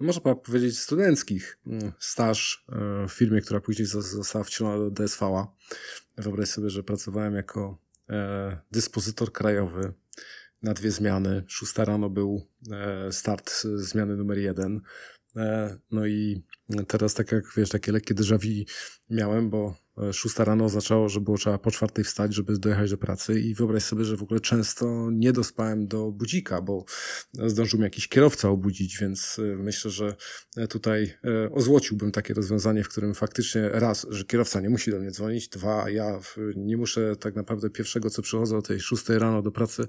[0.00, 1.58] no można powiedzieć, studenckich.
[1.66, 2.64] Mm, staż
[3.08, 5.46] w firmie, która później została wcielona do DSV-a.
[6.16, 7.78] Wyobraź sobie, że pracowałem jako
[8.70, 9.92] dyspozytor krajowy
[10.62, 11.44] na dwie zmiany.
[11.46, 12.46] Szósta rano był
[13.10, 14.80] start zmiany numer jeden.
[15.90, 16.42] No i
[16.88, 18.64] Teraz tak jak wiesz, takie lekkie déjà vu
[19.10, 22.98] miałem, bo e, szósta rano oznaczało, że było trzeba po czwartej wstać, żeby dojechać do
[22.98, 26.84] pracy i wyobraź sobie, że w ogóle często nie dospałem do budzika, bo
[27.32, 30.16] zdążył mnie jakiś kierowca obudzić, więc e, myślę, że
[30.56, 31.14] e, tutaj
[31.52, 35.90] ozłociłbym takie rozwiązanie, w którym faktycznie raz, że kierowca nie musi do mnie dzwonić, dwa,
[35.90, 36.20] ja
[36.56, 39.86] nie muszę tak naprawdę pierwszego, co przychodzę o tej szóstej rano do pracy,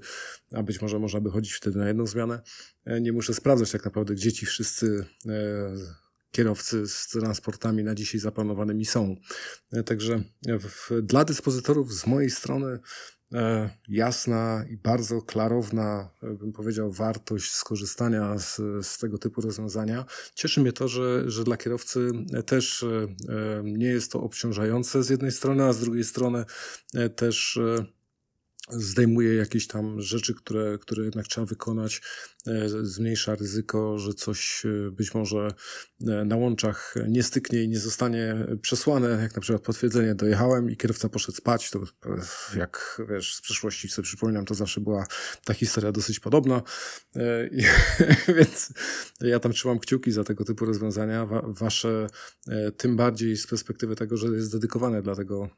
[0.52, 2.42] a być może można by chodzić wtedy na jedną zmianę,
[3.00, 5.04] nie muszę sprawdzać tak naprawdę, gdzie ci wszyscy
[6.36, 9.16] kierowcy z transportami na dzisiaj zaplanowanymi są.
[9.72, 10.22] E, także
[10.60, 12.78] w, dla dyspozytorów z mojej strony
[13.32, 18.56] e, jasna i bardzo klarowna, e, bym powiedział, wartość skorzystania z,
[18.86, 20.04] z tego typu rozwiązania.
[20.34, 22.10] Cieszy mnie to, że, że dla kierowcy
[22.46, 22.84] też
[23.64, 26.44] nie jest to obciążające z jednej strony, a z drugiej strony
[27.16, 27.58] też
[28.68, 32.02] zdejmuje jakieś tam rzeczy, które, które jednak trzeba wykonać,
[32.46, 35.48] e, zmniejsza ryzyko, że coś e, być może
[36.06, 40.76] e, na łączach nie styknie i nie zostanie przesłane, jak na przykład potwierdzenie dojechałem i
[40.76, 41.80] kierowca poszedł spać, to
[42.56, 45.06] jak wiesz, z przeszłości sobie przypominam, to zawsze była
[45.44, 46.62] ta historia dosyć podobna,
[47.50, 47.62] I,
[48.36, 48.72] więc
[49.20, 52.06] ja tam trzymam kciuki za tego typu rozwiązania, wasze
[52.76, 55.48] tym bardziej z perspektywy tego, że jest dedykowane dla tego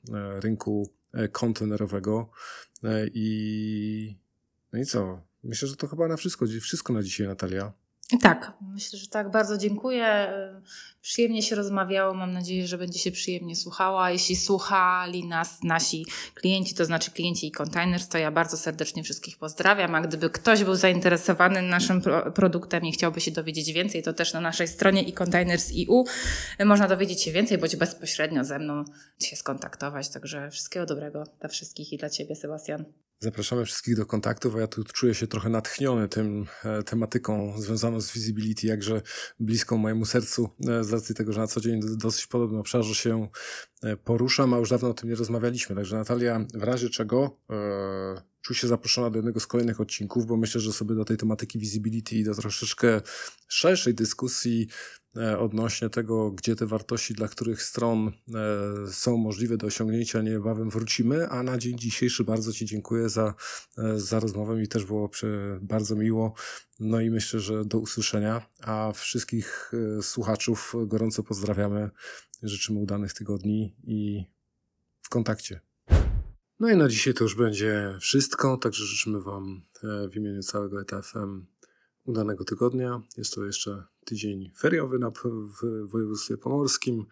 [0.41, 0.99] rynku
[1.33, 2.31] kontenerowego,
[3.14, 4.16] I
[4.72, 5.22] no i co?
[5.45, 7.72] Myślę, że to chyba na wszystko, wszystko na dzisiaj, Natalia.
[8.23, 9.31] Tak, myślę, że tak.
[9.31, 10.33] Bardzo dziękuję.
[11.01, 12.15] Przyjemnie się rozmawiało.
[12.15, 14.11] Mam nadzieję, że będzie się przyjemnie słuchała.
[14.11, 19.39] Jeśli słuchali nas nasi klienci, to znaczy klienci i containers, to ja bardzo serdecznie wszystkich
[19.39, 19.95] pozdrawiam.
[19.95, 22.03] A gdyby ktoś był zainteresowany naszym
[22.35, 26.05] produktem i chciałby się dowiedzieć więcej, to też na naszej stronie i containers.eu
[26.65, 28.85] można dowiedzieć się więcej, bądź bezpośrednio ze mną
[29.23, 30.09] się skontaktować.
[30.09, 32.85] Także wszystkiego dobrego dla wszystkich i dla Ciebie, Sebastian.
[33.21, 38.01] Zapraszamy wszystkich do kontaktów, a ja tu czuję się trochę natchniony tym e, tematyką związaną
[38.01, 39.03] z visibility, jakże
[39.41, 43.29] bliską mojemu sercu, e, z racji tego, że na co dzień dosyć podobnym obszarze się
[43.83, 45.77] e, poruszam, a już dawno o tym nie rozmawialiśmy.
[45.77, 50.37] Także Natalia, w razie czego e, czuj się zaproszona do jednego z kolejnych odcinków, bo
[50.37, 53.01] myślę, że sobie do tej tematyki visibility i do troszeczkę
[53.49, 54.69] szerszej dyskusji
[55.39, 58.13] odnośnie tego, gdzie te wartości dla których stron e,
[58.93, 61.29] są możliwe do osiągnięcia, niebawem wrócimy.
[61.29, 63.35] A na dzień dzisiejszy bardzo Ci dziękuję za,
[63.79, 64.57] e, za rozmowę.
[64.57, 65.11] Mi też było
[65.61, 66.35] bardzo miło.
[66.81, 68.47] No i myślę, że do usłyszenia.
[68.63, 71.91] A wszystkich słuchaczów gorąco pozdrawiamy.
[72.43, 74.25] Życzymy udanych tygodni i
[75.03, 75.61] w kontakcie.
[76.61, 79.63] No i na dzisiaj to już będzie wszystko, także życzymy Wam
[80.13, 81.47] w imieniu całego ETFM
[82.05, 83.03] udanego tygodnia.
[83.17, 85.11] Jest to jeszcze tydzień feriowy na,
[85.61, 87.07] w województwie pomorskim.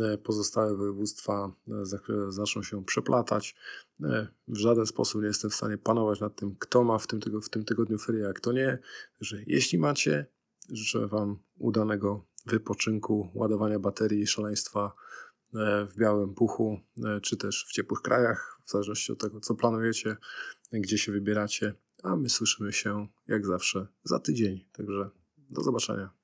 [0.00, 3.56] E, pozostałe województwa e, zaczną się przeplatać.
[4.02, 7.20] E, w żaden sposób nie jestem w stanie panować nad tym, kto ma w tym,
[7.20, 8.78] tygodniu, w tym tygodniu ferie, a kto nie.
[9.20, 10.26] Że jeśli macie,
[10.70, 14.92] życzę Wam udanego wypoczynku, ładowania baterii szaleństwa
[15.88, 16.80] w białym puchu,
[17.22, 20.16] czy też w ciepłych krajach, w zależności od tego, co planujecie,
[20.72, 21.74] gdzie się wybieracie.
[22.02, 24.64] A my słyszymy się jak zawsze za tydzień.
[24.72, 25.10] Także
[25.50, 26.23] do zobaczenia.